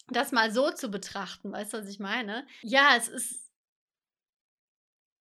[0.09, 2.47] das mal so zu betrachten, weißt du, was ich meine?
[2.63, 3.51] Ja, es ist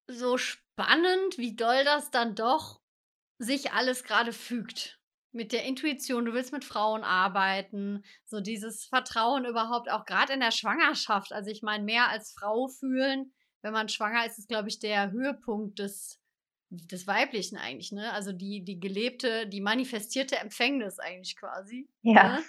[0.07, 2.79] so spannend, wie doll das dann doch
[3.37, 4.99] sich alles gerade fügt.
[5.35, 10.39] Mit der Intuition, du willst mit Frauen arbeiten, so dieses Vertrauen überhaupt, auch gerade in
[10.39, 11.33] der Schwangerschaft.
[11.33, 15.11] Also ich meine, mehr als Frau fühlen, wenn man schwanger ist, ist, glaube ich, der
[15.11, 16.21] Höhepunkt des,
[16.69, 18.13] des Weiblichen eigentlich, ne?
[18.13, 21.89] Also die, die gelebte, die manifestierte Empfängnis eigentlich quasi.
[22.01, 22.37] Ja.
[22.37, 22.43] Ne?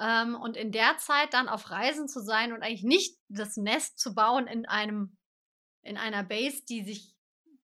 [0.00, 3.98] Ähm, und in der Zeit dann auf Reisen zu sein und eigentlich nicht das Nest
[3.98, 5.16] zu bauen in einem
[5.82, 7.14] in einer Base, die sich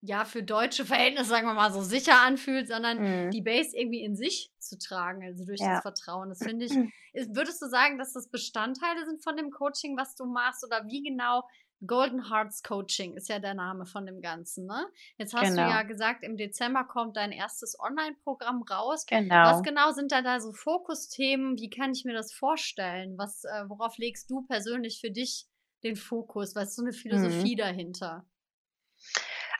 [0.08, 3.32] ja für deutsche Verhältnisse, sagen wir mal, so sicher anfühlt, sondern mhm.
[3.32, 5.76] die Base irgendwie in sich zu tragen, also durch ja.
[5.76, 6.30] das Vertrauen.
[6.30, 6.72] Das finde ich,
[7.14, 10.86] ist, würdest du sagen, dass das Bestandteile sind von dem Coaching, was du machst oder
[10.88, 11.44] wie genau?
[11.86, 14.88] Golden Hearts Coaching ist ja der Name von dem Ganzen, ne?
[15.18, 15.66] Jetzt hast genau.
[15.66, 19.06] du ja gesagt, im Dezember kommt dein erstes Online-Programm raus.
[19.06, 19.36] Genau.
[19.36, 21.58] Was genau sind da da so Fokusthemen?
[21.58, 23.18] Wie kann ich mir das vorstellen?
[23.18, 25.48] Was, äh, worauf legst du persönlich für dich
[25.84, 26.56] den Fokus?
[26.56, 27.60] Was ist so eine Philosophie mhm.
[27.60, 28.26] dahinter?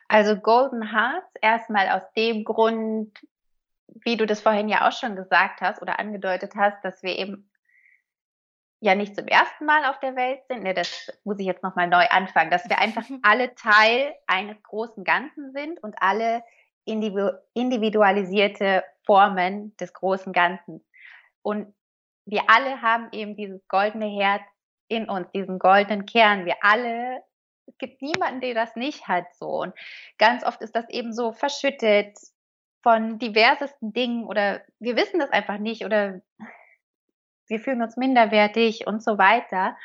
[0.08, 3.12] Also Golden Hearts erstmal aus dem Grund,
[3.88, 7.50] wie du das vorhin ja auch schon gesagt hast oder angedeutet hast, dass wir eben
[8.82, 10.64] ja nicht zum ersten Mal auf der Welt sind.
[10.64, 15.04] Ne, das muss ich jetzt nochmal neu anfangen, dass wir einfach alle Teil eines großen
[15.04, 16.44] Ganzen sind und alle
[16.86, 20.86] individualisierte Formen des großen Ganzen.
[21.42, 21.74] Und
[22.26, 24.44] wir alle haben eben dieses goldene Herz
[24.88, 26.46] in uns, diesen goldenen Kern.
[26.46, 27.24] Wir alle,
[27.68, 29.62] es gibt niemanden, der das nicht hat so.
[29.62, 29.74] Und
[30.18, 32.18] ganz oft ist das eben so verschüttet
[32.82, 36.22] von diversesten Dingen oder wir wissen das einfach nicht oder
[37.48, 39.76] wir fühlen uns minderwertig und so weiter.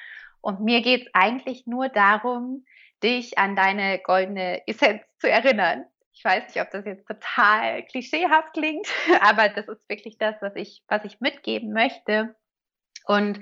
[0.41, 2.65] Und mir geht es eigentlich nur darum,
[3.03, 5.85] dich an deine goldene Essenz zu erinnern.
[6.13, 8.87] Ich weiß nicht, ob das jetzt total klischeehaft klingt,
[9.21, 12.35] aber das ist wirklich das, was ich, was ich mitgeben möchte.
[13.07, 13.41] Und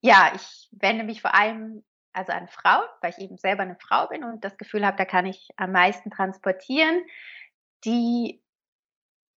[0.00, 1.84] ja, ich wende mich vor allem
[2.14, 5.04] also an Frauen, weil ich eben selber eine Frau bin und das Gefühl habe, da
[5.04, 7.04] kann ich am meisten transportieren,
[7.84, 8.42] die,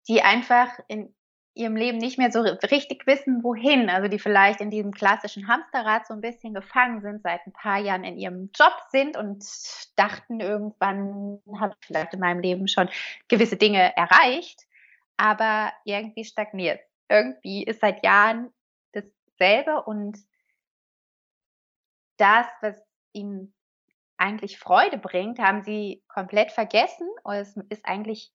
[0.09, 1.15] die einfach in
[1.57, 3.89] ihrem Leben nicht mehr so richtig wissen, wohin.
[3.89, 7.79] Also die vielleicht in diesem klassischen Hamsterrad so ein bisschen gefangen sind, seit ein paar
[7.79, 9.43] Jahren in ihrem Job sind und
[9.97, 12.91] dachten, irgendwann habe ich vielleicht in meinem Leben schon
[13.29, 14.67] gewisse Dinge erreicht,
[15.17, 16.81] aber irgendwie stagniert.
[17.09, 18.53] Irgendwie ist seit Jahren
[18.93, 20.19] dasselbe und
[22.17, 22.77] das, was
[23.13, 23.55] ihnen
[24.17, 28.33] eigentlich Freude bringt, haben sie komplett vergessen und es ist eigentlich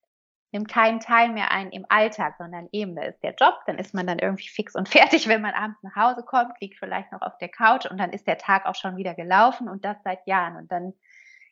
[0.51, 3.93] nimmt keinen Teil mehr ein im Alltag, sondern eben, da ist der Job, dann ist
[3.93, 7.21] man dann irgendwie fix und fertig, wenn man abends nach Hause kommt, liegt vielleicht noch
[7.21, 10.27] auf der Couch und dann ist der Tag auch schon wieder gelaufen und das seit
[10.27, 10.57] Jahren.
[10.57, 10.93] Und dann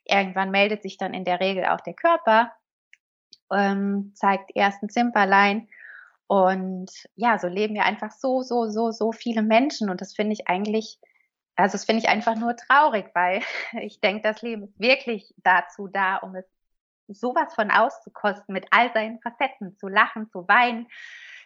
[0.03, 2.51] irgendwann meldet sich dann in der Regel auch der Körper,
[3.51, 5.69] ähm, zeigt ersten Zimperlein.
[6.27, 9.89] Und ja, so leben ja einfach so, so, so, so viele Menschen.
[9.89, 10.99] Und das finde ich eigentlich
[11.59, 13.41] also das finde ich einfach nur traurig, weil
[13.81, 16.45] ich denke, das Leben ist wirklich dazu da, um es
[17.07, 20.87] sowas von auszukosten, mit all seinen Facetten, zu lachen, zu weinen,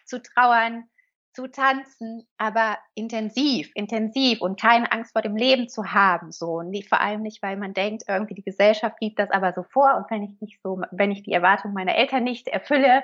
[0.04, 0.84] zu trauern,
[1.32, 6.58] zu tanzen, aber intensiv, intensiv und keine Angst vor dem Leben zu haben, so.
[6.58, 9.96] Und vor allem nicht, weil man denkt, irgendwie die Gesellschaft gibt das aber so vor.
[9.96, 13.02] Und wenn ich nicht so, wenn ich die Erwartung meiner Eltern nicht erfülle,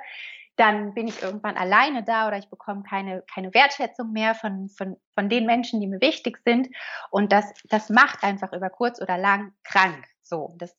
[0.57, 4.97] dann bin ich irgendwann alleine da oder ich bekomme keine, keine Wertschätzung mehr von, von,
[5.15, 6.69] von den Menschen, die mir wichtig sind.
[7.11, 10.05] Und das, das macht einfach über kurz oder lang krank.
[10.23, 10.77] So, das,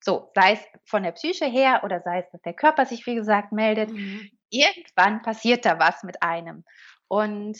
[0.00, 3.14] so, sei es von der Psyche her oder sei es, dass der Körper sich, wie
[3.14, 3.90] gesagt, meldet.
[3.90, 4.30] Mhm.
[4.50, 6.64] Irgendwann passiert da was mit einem.
[7.08, 7.58] Und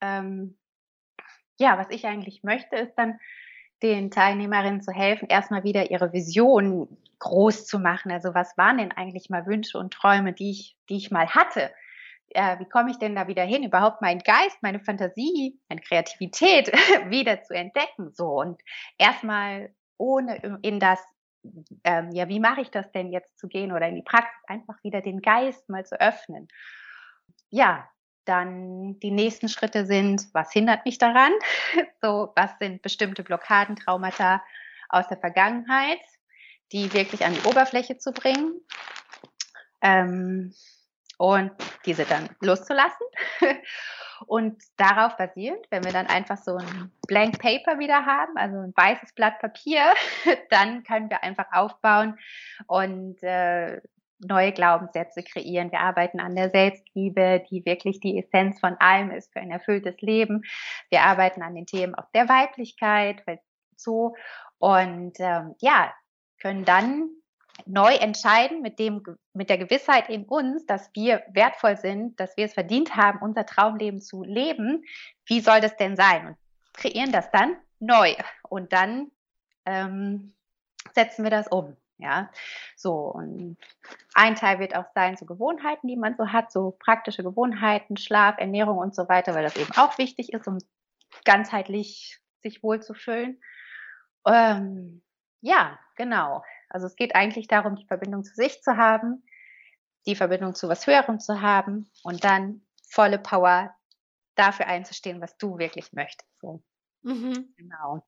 [0.00, 0.58] ähm,
[1.58, 3.20] ja, was ich eigentlich möchte, ist dann,
[3.82, 8.12] den Teilnehmerinnen zu helfen, erstmal wieder ihre Vision groß zu machen.
[8.12, 11.70] Also was waren denn eigentlich mal Wünsche und Träume, die ich, die ich mal hatte?
[12.30, 16.68] Äh, wie komme ich denn da wieder hin, überhaupt meinen Geist, meine Fantasie, meine Kreativität
[17.10, 18.12] wieder zu entdecken?
[18.12, 18.60] So und
[18.98, 21.00] erstmal ohne in das,
[21.84, 24.82] ähm, ja, wie mache ich das denn jetzt zu gehen oder in die Praxis einfach
[24.82, 26.48] wieder den Geist mal zu öffnen.
[27.50, 27.88] Ja,
[28.24, 31.32] dann die nächsten Schritte sind, was hindert mich daran?
[32.00, 34.42] So, was sind bestimmte Blockaden, Traumata
[34.88, 36.00] aus der Vergangenheit,
[36.72, 38.60] die wirklich an die Oberfläche zu bringen
[39.82, 40.52] ähm,
[41.18, 41.52] und
[41.86, 43.06] diese dann loszulassen.
[44.26, 48.72] Und darauf basierend, wenn wir dann einfach so ein Blank Paper wieder haben, also ein
[48.76, 49.82] weißes Blatt Papier,
[50.50, 52.18] dann können wir einfach aufbauen
[52.66, 53.80] und äh,
[54.24, 55.70] neue Glaubenssätze kreieren.
[55.72, 60.00] Wir arbeiten an der Selbstliebe, die wirklich die Essenz von allem ist für ein erfülltes
[60.00, 60.42] Leben.
[60.90, 63.22] Wir arbeiten an den Themen auch der Weiblichkeit,
[63.76, 64.14] so
[64.58, 65.92] und ähm, ja
[66.40, 67.10] können dann
[67.66, 69.02] neu entscheiden mit dem
[69.34, 73.46] mit der Gewissheit in uns, dass wir wertvoll sind, dass wir es verdient haben, unser
[73.46, 74.84] Traumleben zu leben.
[75.26, 76.28] Wie soll das denn sein?
[76.28, 76.36] Und
[76.72, 78.14] kreieren das dann neu
[78.48, 79.10] und dann
[79.66, 80.34] ähm,
[80.94, 81.76] setzen wir das um.
[82.02, 82.30] Ja,
[82.76, 83.56] so und
[84.14, 88.38] ein Teil wird auch sein, so Gewohnheiten, die man so hat, so praktische Gewohnheiten, Schlaf,
[88.38, 90.58] Ernährung und so weiter, weil das eben auch wichtig ist, um
[91.24, 93.40] ganzheitlich sich wohlzufühlen.
[94.26, 95.02] Ähm,
[95.40, 96.42] ja, genau.
[96.68, 99.24] Also es geht eigentlich darum, die Verbindung zu sich zu haben,
[100.06, 103.74] die Verbindung zu was Höherem zu haben und dann volle Power
[104.34, 106.28] dafür einzustehen, was du wirklich möchtest.
[106.40, 106.62] So.
[107.02, 107.54] Mhm.
[107.56, 108.04] Genau.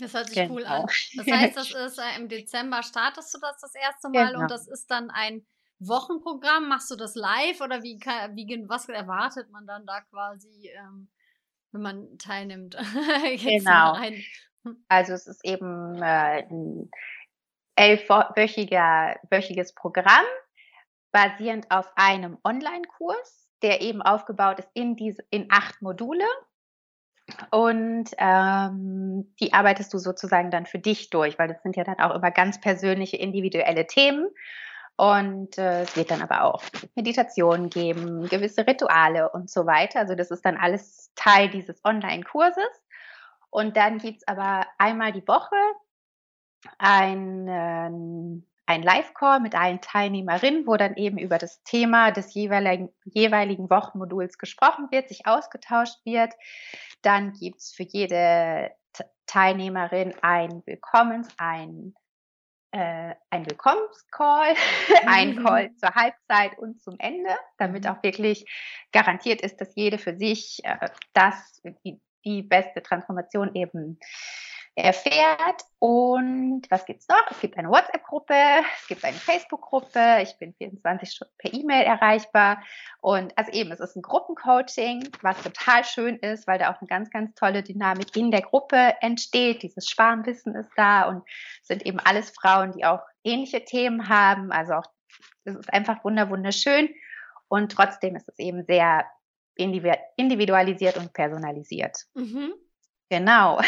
[0.00, 0.54] Das hört sich genau.
[0.54, 0.86] cool an.
[1.16, 4.40] Das heißt, das ist äh, im Dezember startest du das das erste Mal genau.
[4.40, 5.46] und das ist dann ein
[5.78, 6.68] Wochenprogramm.
[6.68, 11.08] Machst du das live oder wie, wie was erwartet man dann da quasi, ähm,
[11.72, 12.76] wenn man teilnimmt?
[13.42, 13.98] genau.
[14.62, 14.84] Hm.
[14.88, 16.90] also es ist eben äh, ein
[17.76, 20.26] elfwöchiges Programm
[21.12, 26.26] basierend auf einem Online-Kurs, der eben aufgebaut ist in diese in acht Module
[27.50, 31.98] und ähm, die arbeitest du sozusagen dann für dich durch, weil das sind ja dann
[32.00, 34.28] auch immer ganz persönliche, individuelle Themen.
[34.96, 36.62] Und äh, es wird dann aber auch
[36.94, 40.00] Meditationen geben, gewisse Rituale und so weiter.
[40.00, 42.82] Also das ist dann alles Teil dieses Online-Kurses.
[43.48, 45.56] Und dann gibt's aber einmal die Woche
[46.78, 52.90] ein, äh, ein Live-Call mit allen Teilnehmerinnen, wo dann eben über das Thema des jeweiligen,
[53.02, 56.32] jeweiligen Wochenmoduls gesprochen wird, sich ausgetauscht wird.
[57.02, 58.70] Dann gibt es für jede
[59.26, 61.94] Teilnehmerin ein Willkommens, ein,
[62.70, 64.54] äh, ein Willkommenscall,
[65.06, 65.44] ein mhm.
[65.44, 67.90] Call zur Halbzeit und zum Ende, damit mhm.
[67.90, 68.44] auch wirklich
[68.92, 73.98] garantiert ist, dass jede für sich äh, das, die, die beste Transformation eben
[74.80, 75.62] erfährt.
[75.78, 77.30] Und was gibt's noch?
[77.30, 78.34] Es gibt eine WhatsApp-Gruppe,
[78.80, 82.62] es gibt eine Facebook-Gruppe, ich bin 24 Stunden per E-Mail erreichbar.
[83.00, 86.88] Und also eben, es ist ein Gruppencoaching, was total schön ist, weil da auch eine
[86.88, 89.62] ganz, ganz tolle Dynamik in der Gruppe entsteht.
[89.62, 91.22] Dieses Schwarmwissen ist da und
[91.62, 94.52] sind eben alles Frauen, die auch ähnliche Themen haben.
[94.52, 94.86] Also auch,
[95.44, 96.90] es ist einfach wunderschön.
[97.48, 99.06] Und trotzdem ist es eben sehr
[99.56, 102.06] individualisiert und personalisiert.
[102.14, 102.52] Mhm.
[103.10, 103.60] Genau.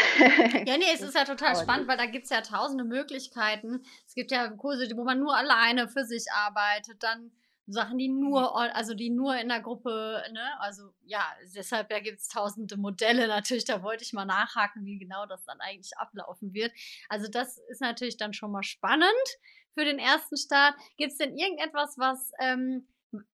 [0.65, 3.83] Ja, nee, es ist ja total spannend, weil da gibt es ja tausende Möglichkeiten.
[4.07, 7.31] Es gibt ja Kurse, wo man nur alleine für sich arbeitet, dann
[7.67, 8.71] Sachen, die nur, mhm.
[8.73, 11.25] also die nur in der Gruppe, ne, also ja,
[11.55, 15.43] deshalb ja gibt es tausende Modelle natürlich, da wollte ich mal nachhaken, wie genau das
[15.45, 16.71] dann eigentlich ablaufen wird.
[17.09, 19.11] Also das ist natürlich dann schon mal spannend
[19.73, 20.75] für den ersten Start.
[20.97, 22.87] Gibt es denn irgendetwas, was ähm,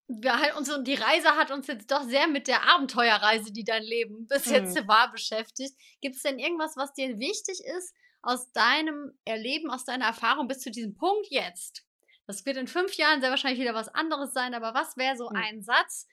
[0.07, 3.83] wir halt uns, die Reise hat uns jetzt doch sehr mit der Abenteuerreise, die dein
[3.83, 4.53] Leben bis mhm.
[4.53, 5.75] jetzt war, beschäftigt.
[6.01, 10.59] Gibt es denn irgendwas, was dir wichtig ist aus deinem Erleben, aus deiner Erfahrung bis
[10.59, 11.85] zu diesem Punkt jetzt?
[12.27, 15.29] Das wird in fünf Jahren sehr wahrscheinlich wieder was anderes sein, aber was wäre so
[15.29, 15.35] mhm.
[15.35, 16.07] ein Satz,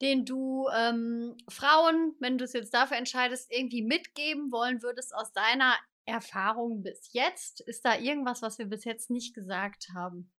[0.00, 5.32] den du ähm, Frauen, wenn du es jetzt dafür entscheidest, irgendwie mitgeben wollen würdest aus
[5.32, 7.60] deiner Erfahrung bis jetzt?
[7.60, 10.32] Ist da irgendwas, was wir bis jetzt nicht gesagt haben?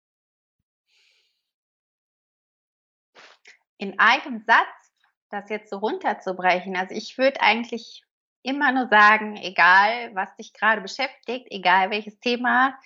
[3.83, 4.93] In einem Satz
[5.29, 6.77] das jetzt so runterzubrechen.
[6.77, 8.03] Also ich würde eigentlich
[8.43, 12.77] immer nur sagen, egal was dich gerade beschäftigt, egal welches Thema,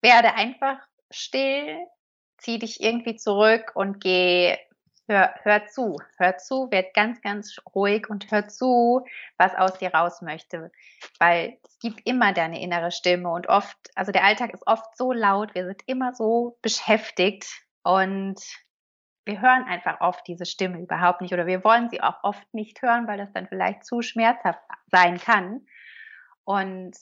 [0.00, 0.78] werde einfach
[1.10, 1.78] still,
[2.38, 4.56] zieh dich irgendwie zurück und geh,
[5.08, 9.04] hör, hör zu, hör zu, werd ganz, ganz ruhig und hör zu,
[9.38, 10.70] was aus dir raus möchte.
[11.18, 15.12] Weil es gibt immer deine innere Stimme und oft, also der Alltag ist oft so
[15.12, 17.46] laut, wir sind immer so beschäftigt
[17.82, 18.40] und
[19.24, 22.82] wir hören einfach oft diese Stimme überhaupt nicht oder wir wollen sie auch oft nicht
[22.82, 24.60] hören, weil das dann vielleicht zu schmerzhaft
[24.90, 25.66] sein kann.
[26.44, 26.94] Und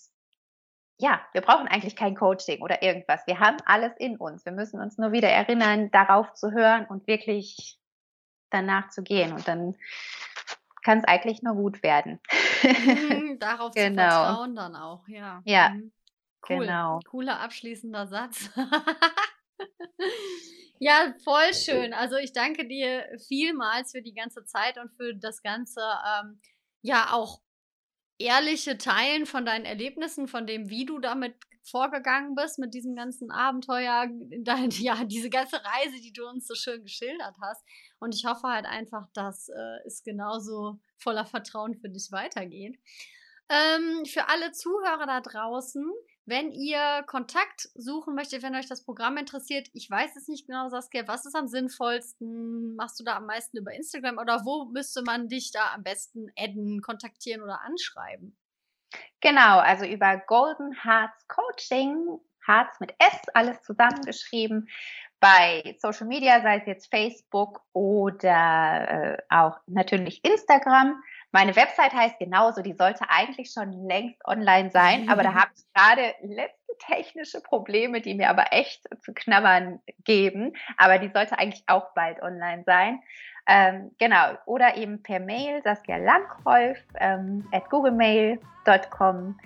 [0.99, 3.27] ja, wir brauchen eigentlich kein Coaching oder irgendwas.
[3.27, 4.45] Wir haben alles in uns.
[4.45, 7.79] Wir müssen uns nur wieder erinnern, darauf zu hören und wirklich
[8.51, 9.33] danach zu gehen.
[9.33, 9.77] Und dann
[10.85, 12.21] kann es eigentlich nur gut werden.
[12.63, 14.03] Mhm, darauf genau.
[14.03, 15.43] zu vertrauen dann auch, ja.
[15.45, 15.71] Ja.
[15.71, 15.93] Mhm.
[16.49, 16.59] Cool.
[16.59, 17.01] Genau.
[17.09, 18.51] Cooler abschließender Satz.
[20.85, 21.95] ja, voll schön.
[21.95, 26.41] Also ich danke dir vielmals für die ganze Zeit und für das ganze, ähm,
[26.83, 27.41] ja, auch
[28.19, 33.31] ehrliche Teilen von deinen Erlebnissen, von dem, wie du damit vorgegangen bist, mit diesem ganzen
[33.31, 34.09] Abenteuer,
[34.43, 37.65] dein, ja, diese ganze Reise, die du uns so schön geschildert hast.
[38.01, 42.77] Und ich hoffe halt einfach, dass äh, es genauso voller Vertrauen für dich weitergeht.
[43.49, 45.89] Ähm, für alle Zuhörer da draußen,
[46.25, 50.69] wenn ihr Kontakt suchen möchtet, wenn euch das Programm interessiert, ich weiß es nicht genau,
[50.69, 52.77] Saskia, was ist am sinnvollsten?
[52.77, 56.31] Machst du da am meisten über Instagram oder wo müsste man dich da am besten
[56.39, 58.37] adden, kontaktieren oder anschreiben?
[59.21, 64.69] Genau, also über Golden Hearts Coaching, Hearts mit S, alles zusammengeschrieben,
[65.21, 71.01] bei Social Media, sei es jetzt Facebook oder äh, auch natürlich Instagram.
[71.33, 75.65] Meine Website heißt genauso, die sollte eigentlich schon längst online sein, aber da habe ich
[75.75, 80.53] gerade letzte technische Probleme, die mir aber echt zu knabbern geben.
[80.77, 83.03] Aber die sollte eigentlich auch bald online sein.
[83.47, 89.39] Ähm, genau, oder eben per Mail, Saskia Landkreuf ähm, at googlemail.com.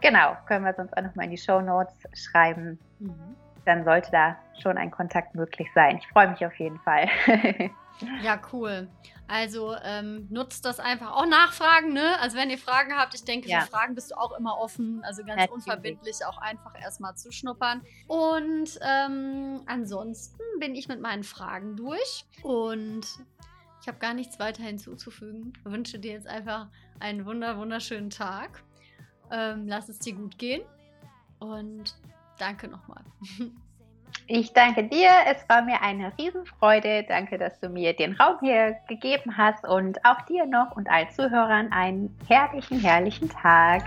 [0.00, 2.78] Genau, können wir sonst auch nochmal in die Show Notes schreiben.
[2.98, 3.36] Mhm.
[3.68, 5.98] Dann sollte da schon ein Kontakt möglich sein.
[5.98, 7.06] Ich freue mich auf jeden Fall.
[8.22, 8.88] Ja, cool.
[9.26, 11.16] Also ähm, nutzt das einfach.
[11.16, 12.16] Auch nachfragen, ne?
[12.20, 13.62] Also wenn ihr Fragen habt, ich denke, ja.
[13.62, 15.02] für Fragen bist du auch immer offen.
[15.04, 15.50] Also ganz Natürlich.
[15.50, 17.82] unverbindlich auch einfach erstmal zuschnuppern.
[18.06, 22.24] Und ähm, ansonsten bin ich mit meinen Fragen durch.
[22.44, 23.04] Und
[23.82, 25.52] ich habe gar nichts weiter hinzuzufügen.
[25.58, 26.68] Ich wünsche dir jetzt einfach
[27.00, 28.62] einen wunder, wunderschönen Tag.
[29.32, 30.62] Ähm, lass es dir gut gehen.
[31.40, 31.96] Und
[32.38, 33.02] danke nochmal.
[34.26, 35.10] Ich danke dir.
[35.26, 37.04] Es war mir eine Riesenfreude.
[37.08, 41.10] Danke, dass du mir den Raum hier gegeben hast und auch dir noch und allen
[41.10, 43.84] Zuhörern einen herrlichen, herrlichen Tag.